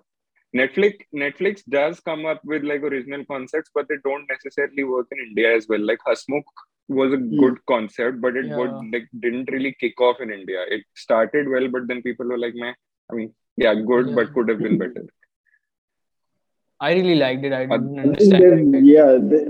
Netflix 0.57 0.99
Netflix 1.14 1.62
does 1.69 2.01
come 2.01 2.25
up 2.25 2.41
with 2.45 2.62
like 2.62 2.83
original 2.83 3.25
concepts, 3.25 3.71
but 3.75 3.87
they 3.88 3.97
don't 4.05 4.27
necessarily 4.31 4.85
work 4.85 5.09
in 5.11 5.19
India 5.19 5.55
as 5.55 5.67
well. 5.69 5.85
Like 5.85 5.99
Hasmukh 6.07 6.45
was 6.88 7.12
a 7.12 7.16
good 7.18 7.57
concept, 7.66 8.20
but 8.20 8.37
it 8.37 8.46
would 8.59 8.72
like 8.92 9.09
didn't 9.20 9.51
really 9.51 9.74
kick 9.81 10.01
off 10.01 10.20
in 10.20 10.31
India. 10.33 10.64
It 10.68 10.85
started 10.94 11.48
well, 11.48 11.68
but 11.68 11.87
then 11.88 12.03
people 12.03 12.27
were 12.27 12.38
like, 12.38 12.55
"Man, 12.55 12.74
I 13.11 13.14
mean, 13.14 13.35
yeah, 13.57 13.74
good, 13.74 14.09
Yeah. 14.09 14.14
but 14.14 14.33
could 14.35 14.48
have 14.48 14.59
been 14.61 14.79
better. 14.79 15.05
I 16.81 16.92
really 16.94 17.16
liked 17.16 17.44
it. 17.44 17.53
I 17.53 17.64
Uh, 17.64 17.77
didn't 17.79 17.98
I 17.98 18.03
understand. 18.03 18.74
they've, 18.74 18.85
yeah, 18.85 19.18
they, 19.20 19.42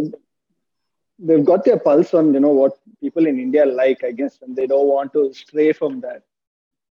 they've 1.18 1.44
got 1.44 1.64
their 1.64 1.78
pulse 1.78 2.14
on 2.14 2.32
you 2.34 2.40
know 2.40 2.52
what 2.60 2.78
people 3.00 3.26
in 3.26 3.38
India 3.38 3.66
like, 3.66 4.02
I 4.04 4.12
guess, 4.12 4.38
and 4.42 4.56
they 4.56 4.66
don't 4.66 4.88
want 4.88 5.12
to 5.12 5.32
stray 5.34 5.72
from 5.72 6.00
that. 6.00 6.22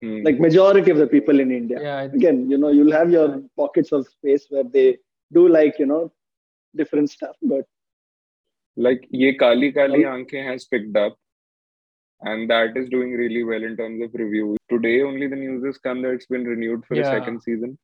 Hmm. 0.03 0.23
Like 0.23 0.39
majority 0.39 0.91
of 0.93 0.99
the 0.99 1.07
people 1.07 1.41
in 1.41 1.51
India. 1.51 1.79
Yeah, 1.83 1.97
I- 1.99 2.03
Again, 2.21 2.49
you 2.51 2.59
know, 2.59 2.69
you'll 2.69 2.93
have 3.01 3.11
your 3.11 3.43
pockets 3.57 3.91
of 3.93 4.07
space 4.07 4.47
where 4.51 4.65
they 4.65 4.99
do 5.33 5.49
like 5.49 5.79
you 5.79 5.87
know 5.87 6.13
different 6.77 7.11
stuff, 7.11 7.37
but 7.43 7.67
like 8.87 9.03
ye 9.23 9.31
kali 9.43 9.71
kali 9.79 10.01
aankhein 10.13 10.47
has 10.51 10.65
picked 10.73 10.97
up 11.05 11.17
and 12.31 12.51
that 12.53 12.77
is 12.81 12.89
doing 12.95 13.11
really 13.23 13.43
well 13.51 13.65
in 13.69 13.77
terms 13.81 14.01
of 14.07 14.15
reviews 14.23 14.57
today 14.73 14.97
only 15.11 15.27
the 15.35 15.41
news 15.45 15.63
has 15.69 15.79
come 15.87 16.01
that 16.03 16.17
it's 16.19 16.31
been 16.35 16.47
renewed 16.55 16.83
for 16.87 16.97
a 17.03 17.05
second 17.05 17.43
season 17.47 17.77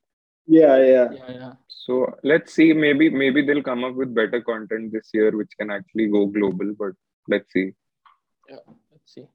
yeah, 0.47 0.77
yeah. 0.93 1.09
yeah, 1.19 1.31
yeah. 1.41 1.53
so 1.69 1.95
let's 2.31 2.53
see 2.59 2.73
maybe 2.73 3.07
maybe 3.23 3.43
they'll 3.47 3.69
come 3.71 3.85
up 3.89 3.95
with 4.01 4.19
better 4.21 4.41
content 4.51 4.93
this 4.97 5.09
year 5.19 5.31
which 5.41 5.53
can 5.59 5.71
actually 5.79 6.09
go 6.17 6.27
global 6.39 6.75
but 6.83 6.95
let's 7.35 7.51
see 7.53 7.69
Yeah, 8.53 8.65
Let's 8.93 9.15
see. 9.15 9.27